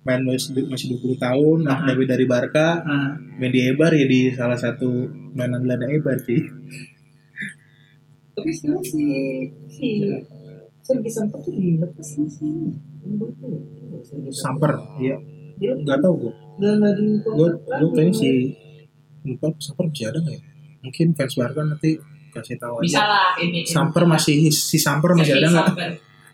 Main 0.05 0.21
masih, 0.21 0.53
masih 0.69 1.01
20 1.01 1.17
tahun, 1.17 1.59
nah, 1.65 1.81
Hmm. 1.81 1.89
dari 1.89 2.05
dari 2.05 2.25
Barca, 2.25 2.81
Hmm. 2.85 3.41
main 3.41 3.49
di 3.49 3.69
Ebar 3.69 3.89
ya 3.93 4.05
di 4.05 4.29
salah 4.33 4.57
satu 4.57 4.89
mainan 5.33 5.65
Belanda 5.65 5.89
Ebar 5.89 6.21
sih. 6.21 6.41
Tapi 8.35 8.51
sekarang 8.53 8.85
si 8.85 9.05
si 9.69 9.89
Sergi 10.81 11.09
Samper 11.09 11.41
tuh 11.41 11.53
dilepas 11.53 12.05
sih 12.05 12.29
sih. 12.29 12.53
Samper, 14.29 14.73
iya. 15.01 15.17
Gak 15.85 16.01
tau 16.01 16.13
gue. 16.17 16.33
nggak 16.55 16.93
di 16.95 17.07
Gue 17.25 17.49
gue 17.51 17.89
kayaknya 17.93 18.13
si 18.15 18.29
lupa 19.25 19.47
Samper 19.59 19.85
masih 19.89 20.07
ada 20.13 20.19
nggak 20.21 20.37
ya? 20.37 20.43
Mungkin 20.85 21.07
fans 21.17 21.35
Barca 21.35 21.61
nanti 21.65 21.91
kasih 22.31 22.59
tahu 22.59 22.83
bisa 22.83 22.99
aja. 23.01 23.09
lah 23.09 23.29
ini 23.41 23.65
Samper 23.65 24.05
masih 24.05 24.53
si 24.53 24.77
Samper 24.77 25.17
masih 25.17 25.41
ada 25.41 25.49
nggak? 25.49 25.67
Samper. 25.73 25.91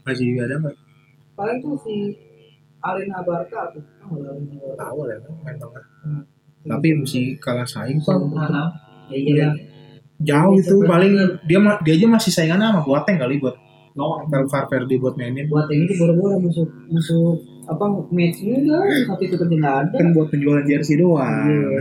Masih 0.07 0.26
ada 0.43 0.55
nggak? 0.59 0.76
paling 1.38 1.57
tuh 1.64 1.72
si 1.80 1.95
Arena 2.84 3.24
Barca 3.24 3.72
tuh. 3.72 3.80
Barca. 3.80 4.76
Tahu 4.76 4.99
lah, 5.09 5.16
main 5.41 5.57
banget. 5.57 5.84
Hmm. 6.05 6.22
Tapi 6.61 6.88
masih 7.01 7.24
kalah 7.41 7.64
saing 7.64 7.97
pak. 8.05 8.16
Ah, 8.36 8.68
Ya 9.09 9.16
iya. 9.16 9.49
Jauh 10.20 10.53
itu 10.53 10.76
paling 10.84 11.16
dia 11.49 11.59
dia 11.80 11.95
aja 11.97 12.07
masih 12.07 12.28
saingan 12.28 12.61
sama 12.61 12.84
Boateng 12.84 13.16
kali 13.16 13.41
buat 13.41 13.57
no. 13.97 14.20
Valverde 14.28 15.01
buat 15.01 15.16
mainin. 15.16 15.49
Buat 15.49 15.72
ini 15.72 15.88
tuh 15.88 15.97
boro-boro 15.97 16.36
masuk 16.45 16.68
masuk 16.93 17.41
apa 17.64 17.84
match 18.12 18.45
enggak 18.45 18.84
satu 19.09 19.22
itu 19.24 19.36
kerja 19.41 19.57
nggak 19.57 19.76
ada. 19.88 19.97
Kan 19.97 20.09
buat 20.12 20.28
penjualan 20.28 20.64
jersey 20.68 21.01
doang. 21.01 21.49
Iya. 21.49 21.80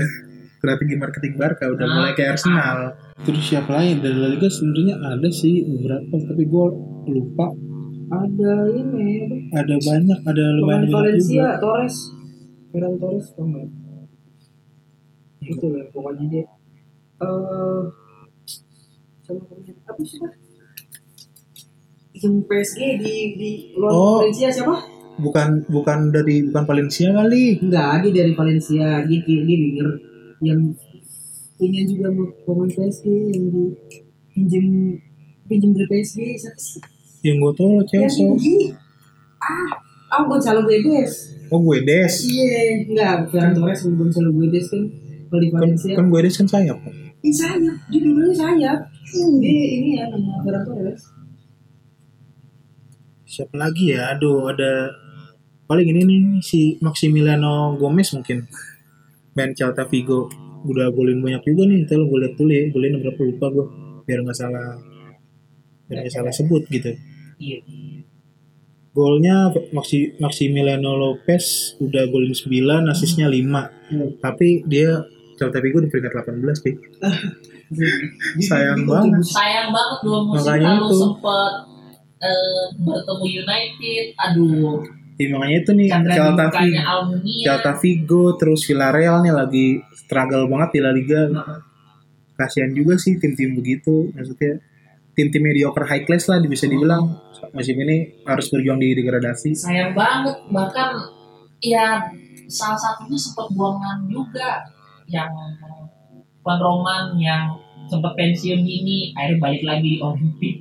Strategi 0.60 0.93
marketing 0.93 1.34
Barca 1.34 1.66
udah 1.66 1.82
Ah. 1.82 1.93
mulai 1.93 2.12
kayak 2.14 2.36
Arsenal. 2.36 2.78
Terus 3.18 3.39
siapa 3.41 3.72
lain 3.74 3.97
dari 3.97 4.12
La 4.14 4.28
Liga 4.28 4.45
sebenarnya 4.45 4.95
ada 4.99 5.30
sih 5.30 5.64
beberapa 5.64 6.16
tapi 6.20 6.43
gue 6.43 6.66
lupa. 7.10 7.47
Ada 8.10 8.53
ini? 8.70 9.10
Ada 9.49 9.76
banyak, 9.78 10.20
ada 10.22 10.43
lumayan 10.51 10.84
banyak 10.84 10.91
Valencia, 10.91 11.32
juga. 11.32 11.51
Torres. 11.60 11.95
Ferran 12.70 12.95
Torres 12.97 13.28
tau 13.32 13.45
nggak? 13.45 13.68
Itu 15.41 15.66
lah 15.70 15.86
pokoknya 15.89 16.26
dia. 16.28 16.45
Eh, 17.20 17.82
sama 19.22 19.41
pemain 19.41 19.76
apa 19.86 20.01
sih 20.01 20.18
Pak? 20.18 20.34
Yang 22.14 22.36
PSG 22.43 22.80
di 22.97 23.16
di 23.34 23.49
luar 23.74 23.91
Oh. 23.91 24.18
Valencia 24.20 24.49
siapa? 24.49 24.76
Bukan 25.18 25.68
bukan 25.68 25.99
dari 26.10 26.43
bukan 26.43 26.64
Valencia 26.66 27.12
kali. 27.12 27.60
Enggak, 27.60 28.03
dia 28.03 28.12
dari 28.18 28.34
Valencia. 28.34 28.88
Dia 29.01 29.20
dia, 29.20 29.39
dia 29.39 29.57
winger 29.57 29.89
yang 30.39 30.61
punya 31.59 31.81
juga 31.83 32.07
pemain 32.47 32.71
PSG 32.71 33.05
yang 33.35 33.43
di 33.51 33.63
pinjem 34.31 34.65
pinjem 35.49 35.71
dari 35.75 35.87
PSG? 35.91 36.19
Yang 37.25 37.35
gue 37.43 37.51
tau 37.59 37.69
Yang 37.83 37.87
Chelsea. 37.91 38.25
Ah, 39.39 39.71
ah 40.15 40.21
Gonzalo 40.23 40.63
Guedes. 40.63 41.35
Oh 41.49 41.59
gue 41.65 41.81
Des. 41.83 42.13
Iya, 42.29 42.85
enggak, 42.85 43.33
Ferran 43.33 43.51
Torres 43.57 43.81
sama 43.81 43.95
Gonzalo 43.99 44.29
Guedes 44.31 44.69
kan 44.69 44.83
kalau 45.29 45.41
di 45.41 45.49
Kan, 45.49 45.59
Valencia. 45.61 45.93
kan 45.97 46.05
gue 46.07 46.19
Des 46.23 46.35
kan 46.37 46.47
sayap. 46.47 46.77
Ini 47.19 47.31
sayap, 47.35 47.75
dia 47.91 47.99
dulunya 47.99 48.33
sayap. 48.37 48.79
Dia 49.43 49.65
ini 49.75 49.89
ya 49.99 50.03
nama 50.13 50.39
Ferran 50.45 50.63
Torres. 50.63 51.01
Siapa 53.29 53.55
lagi 53.59 53.93
ya? 53.93 54.15
Aduh, 54.15 54.49
ada 54.49 54.89
paling 55.69 55.85
ini 55.85 56.01
nih 56.01 56.21
si 56.41 56.81
Maximiliano 56.81 57.77
Gomez 57.77 58.09
mungkin 58.17 58.49
main 59.39 59.55
Celta 59.55 59.87
Vigo. 59.87 60.27
Udah 60.59 60.91
golin 60.91 61.23
banyak 61.23 61.39
juga 61.41 61.63
nih 61.65 61.87
kalau 61.87 62.03
gue 62.05 62.19
lihat 62.19 62.35
dulu 62.35 62.51
ya 62.51 62.67
golin 62.67 62.99
berapa 62.99 63.21
lupa 63.23 63.45
gue 63.47 63.65
biar 64.03 64.19
nggak 64.19 64.35
salah 64.35 64.75
biar 65.87 66.03
nggak 66.03 66.11
salah 66.11 66.33
sebut 66.35 66.67
gitu. 66.67 66.91
Iya. 67.39 67.63
golnya 68.89 69.47
Maxi, 69.71 70.11
Maximiliano 70.19 70.91
Lopez 70.91 71.77
udah 71.79 72.03
golin 72.09 72.35
9 72.35 72.51
asisnya 72.89 73.31
5 73.31 74.19
tapi 74.19 74.67
dia 74.67 74.99
Celta 75.33 75.63
Vigo 75.63 75.79
di 75.79 75.87
peringkat 75.87 76.11
18 76.19 76.35
sih 76.59 76.75
Sayang 78.49 78.83
banget. 78.83 79.21
sayang 79.23 79.69
banget 79.69 79.99
dua 80.01 80.19
musim 80.25 80.41
Makanya 80.41 80.69
lalu 80.73 80.83
itu. 80.83 80.95
sempet 80.97 81.53
eh, 82.19 82.65
bertemu 82.75 83.25
United. 83.39 84.05
Aduh 84.19 84.77
Ya, 85.20 85.36
makanya 85.36 85.57
itu 85.67 85.72
nih 85.76 85.88
Celta 85.91 86.47
Vigo 86.47 86.89
Celta 87.43 87.74
Vigo 87.76 88.24
terus 88.39 88.63
Villarreal 88.63 89.20
nih 89.20 89.34
lagi 89.36 89.67
struggle 89.91 90.47
banget 90.47 90.70
di 90.72 90.80
La 90.80 90.91
Liga. 90.95 91.28
Nah, 91.28 91.59
kasihan 92.39 92.72
juga 92.72 92.95
sih 92.95 93.20
tim-tim 93.20 93.51
begitu 93.51 94.15
maksudnya 94.15 94.63
tim-tim 95.11 95.43
mediocre 95.43 95.84
high 95.84 96.07
class 96.07 96.32
lah 96.32 96.39
bisa 96.47 96.72
dibilang. 96.72 97.20
Musim 97.51 97.76
ini 97.84 98.24
harus 98.24 98.47
berjuang 98.47 98.80
di 98.80 98.95
degradasi. 98.95 99.51
Sayang 99.59 99.91
banget 99.91 100.39
bahkan 100.55 100.95
ya 101.59 101.99
salah 102.47 102.80
satunya 102.80 103.20
sempat 103.20 103.51
buangan 103.51 104.07
juga 104.07 104.63
yang 105.11 105.28
Juan 106.39 106.59
Roman 106.63 107.20
yang 107.20 107.59
sempat 107.91 108.15
pensiun 108.15 108.63
dini 108.63 109.11
akhirnya 109.17 109.41
balik 109.41 109.63
lagi 109.67 109.97
di 109.97 109.99
Olimpik 109.99 110.55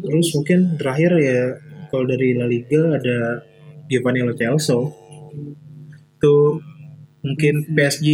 terus 0.00 0.28
mungkin 0.38 0.80
terakhir 0.80 1.12
ya 1.18 1.40
kalau 1.94 2.04
dari 2.04 2.34
La 2.34 2.44
Liga 2.44 2.90
ada 2.92 3.38
Giovanni 3.86 4.20
Lo 4.20 4.34
Celso. 4.34 4.90
Tuh 6.16 6.58
mungkin 7.20 7.54
PSG 7.70 8.08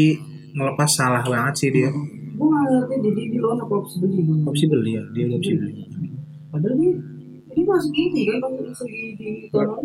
melepas 0.52 0.88
salah 0.88 1.22
banget 1.22 1.54
sih 1.56 1.70
dia. 1.70 1.88
Gue 1.88 2.46
nggak 2.46 2.64
ngerti 2.68 2.94
jadi 3.02 3.22
di 3.26 3.38
luar 3.38 3.56
apa 3.56 3.74
opsi 3.74 3.96
beli. 3.98 4.20
opsi 4.42 4.64
beli 4.66 4.90
ya 4.92 5.02
dia 5.10 5.24
opsi 5.30 5.52
beli. 5.54 5.72
Padahal 6.48 6.74
dia 6.74 6.92
dia 7.50 7.64
masuk 7.66 7.92
ini 7.92 8.20
kan 8.24 8.36
masuk 8.40 8.86
di 8.86 9.00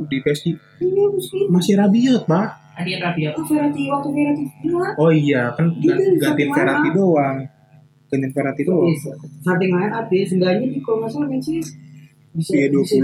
di 0.06 0.18
PSG 0.20 0.46
ini 0.80 1.02
masuk 1.08 1.36
ini. 1.36 1.48
masih 1.50 1.74
Rabiot 1.76 2.24
pak. 2.26 2.48
Adian 2.76 3.00
Rabiot. 3.02 3.34
Oh, 3.34 3.46
Verratti 3.46 3.82
waktu 3.88 4.10
Verratti 4.12 4.44
bilang 4.62 4.94
oh 4.96 5.08
iya 5.10 5.48
kan 5.52 5.66
Dia 5.74 5.96
gan- 5.96 6.00
kan 6.20 6.34
gantiin 6.36 6.50
mana? 6.52 6.92
doang. 6.92 7.38
Gantiin 8.06 8.32
Verratti 8.32 8.62
doang. 8.64 8.88
Iya, 8.88 9.12
starting 9.42 9.72
line 9.72 9.94
up 9.94 10.08
ya, 10.08 10.22
seenggaknya 10.24 10.68
di 10.68 10.80
kalau 10.80 10.98
nggak 11.00 11.10
salah 11.10 11.30
bisa 12.36 12.52
Iya, 12.54 12.68
20. 12.70 12.76
bisa 12.76 12.96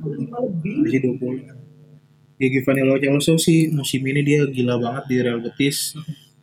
25 0.00 0.40
lebih. 0.40 0.74
masih 0.80 1.00
20 1.04 1.36
ya 2.36 2.46
Giovanni 2.48 2.82
Lo 2.82 2.96
Celso 2.96 3.36
sih 3.36 3.68
musim 3.68 4.00
ini 4.02 4.20
dia 4.20 4.40
gila 4.46 4.76
banget 4.76 5.04
di 5.06 5.16
Real 5.18 5.38
Betis 5.38 5.92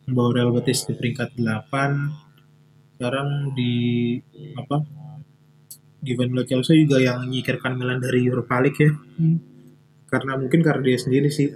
membawa 0.04 0.30
Real 0.32 0.50
Betis 0.52 0.86
di 0.86 0.94
peringkat 0.94 1.34
8 1.34 2.94
sekarang 2.94 3.28
di 3.52 3.72
apa 4.54 4.78
Giovanni 5.98 6.32
Lo 6.32 6.44
Celso 6.44 6.70
juga 6.72 6.96
yang 6.98 7.18
menyingkirkan 7.20 7.74
Milan 7.74 7.98
dari 7.98 8.22
Europa 8.22 8.58
League 8.58 8.78
ya 8.78 8.94
Hmm. 9.18 9.38
karena 10.06 10.32
mungkin 10.34 10.62
karena 10.62 10.82
dia 10.84 10.96
sendiri 10.96 11.28
sih 11.28 11.50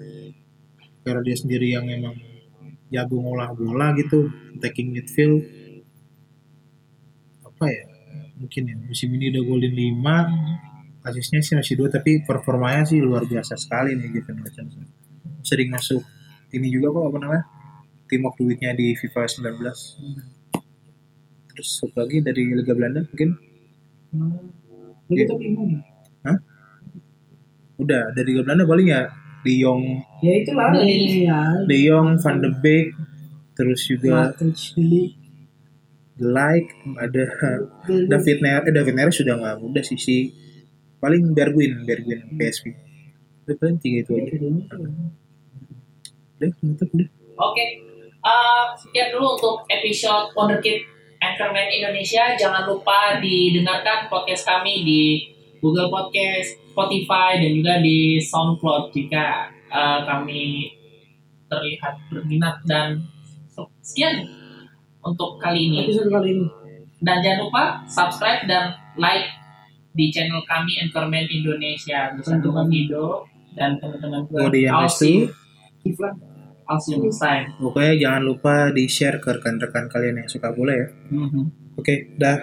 karena 1.01 1.23
dia 1.23 1.35
sendiri 1.35 1.71
yang 1.71 1.87
emang 1.87 2.19
jago 2.89 3.17
ngolah 3.17 3.51
bola 3.53 3.95
gitu 3.95 4.27
attacking 4.53 4.91
midfield 4.91 5.47
apa 7.41 7.65
ya 7.67 7.85
mungkin 8.35 8.63
ya 8.65 8.77
musim 8.77 9.09
ini 9.13 9.31
udah 9.31 9.43
golin 9.45 9.73
5 9.73 10.72
asisnya 11.03 11.41
sih 11.41 11.55
masih 11.55 11.75
dua 11.75 11.89
tapi 11.89 12.23
performanya 12.23 12.83
sih 12.83 12.99
luar 12.99 13.25
biasa 13.25 13.55
sekali 13.55 13.95
nih 13.95 14.23
Lo 14.23 14.47
Celso 14.49 14.81
sering 15.43 15.69
masuk 15.69 16.03
ini 16.51 16.69
juga 16.69 16.91
kok 16.91 17.05
apa 17.09 17.19
namanya 17.19 17.45
tim 18.07 18.23
of 18.23 18.35
the 18.37 18.45
Week-nya 18.45 18.73
di 18.73 18.95
FIFA 18.95 19.27
19 19.27 19.59
terus 21.49 21.69
satu 21.75 21.97
lagi 21.97 22.21
dari 22.21 22.43
Liga 22.51 22.73
Belanda 22.73 23.03
mungkin 23.03 23.31
Hmm. 24.13 24.29
Iya. 25.09 25.25
Itu 25.25 25.33
tapi 25.33 25.49
gimana? 25.49 25.81
udah 27.79 28.03
dari 28.13 28.29
Liga 28.31 28.45
Belanda 28.45 28.65
paling 28.65 28.89
ya 28.89 29.03
De 29.41 29.53
Jong 29.57 29.83
Ya 30.21 30.33
itulah 30.39 30.69
Beli. 30.69 30.93
ini 30.93 31.25
ya. 31.25 31.41
De 31.65 31.77
Jong 31.81 32.09
Van 32.21 32.37
de 32.39 32.51
Beek 32.61 32.93
terus 33.53 33.81
juga. 33.83 34.37
The 34.37 34.53
Like 36.21 36.71
ada. 37.01 37.25
David 37.89 38.39
Neres 38.39 38.69
eh, 38.69 38.73
David 38.77 38.95
Neres 38.95 39.17
sudah 39.17 39.35
nggak 39.35 39.57
muda 39.59 39.81
sih 39.81 39.97
si 39.97 40.17
paling 41.03 41.35
Bergwijn 41.35 41.83
Bergwijn 41.83 42.31
PSV 42.39 42.71
itu 43.43 43.59
paling 43.59 43.79
tiga 43.83 44.07
itu 44.07 44.15
aja 44.15 44.39
udah 44.39 44.55
menutup 46.63 46.89
udah 46.95 47.11
Oke, 47.33 47.65
Eh, 48.23 48.65
sekian 48.79 49.11
dulu 49.11 49.35
untuk 49.35 49.67
episode 49.67 50.31
Wonderkid 50.39 50.87
Anchorman 51.19 51.67
Indonesia. 51.75 52.39
Jangan 52.39 52.71
lupa 52.71 53.19
didengarkan 53.19 54.07
podcast 54.07 54.47
kami 54.47 54.87
di 54.87 55.03
Google 55.59 55.91
Podcast, 55.91 56.55
Spotify, 56.71 57.43
dan 57.43 57.51
juga 57.51 57.83
di 57.83 58.23
SoundCloud 58.23 58.95
jika 58.95 59.51
eh, 59.51 60.01
kami 60.07 60.71
terlihat 61.51 61.99
berminat 62.15 62.63
dan 62.63 63.03
sekian 63.83 64.23
untuk 65.03 65.43
kali 65.43 65.67
ini. 65.67 65.83
Episode 65.83 66.15
kali 66.15 66.39
ini. 66.39 66.47
Dan 67.03 67.19
jangan 67.27 67.51
lupa 67.51 67.83
subscribe 67.91 68.47
dan 68.47 68.71
like 68.95 69.27
di 69.93 70.09
channel 70.09 70.41
kami 70.45 70.73
Anchorman 70.81 71.29
Indonesia 71.29 72.13
bersama. 72.17 72.65
Vido 72.69 73.29
dan 73.53 73.77
teman-teman 73.77 74.25
gue. 74.25 74.41
Di 74.49 74.61
yang 74.65 74.81
next 77.05 77.21
time. 77.21 77.47
pokoknya 77.61 77.95
jangan 78.01 78.23
lupa 78.25 78.55
di 78.73 78.89
share 78.89 79.21
ke 79.21 79.29
rekan-rekan 79.37 79.91
kalian 79.93 80.25
yang 80.25 80.29
suka 80.31 80.55
bola 80.55 80.73
ya 80.73 80.89
Mhm. 81.11 81.77
oke 81.77 81.95
dah 82.17 82.39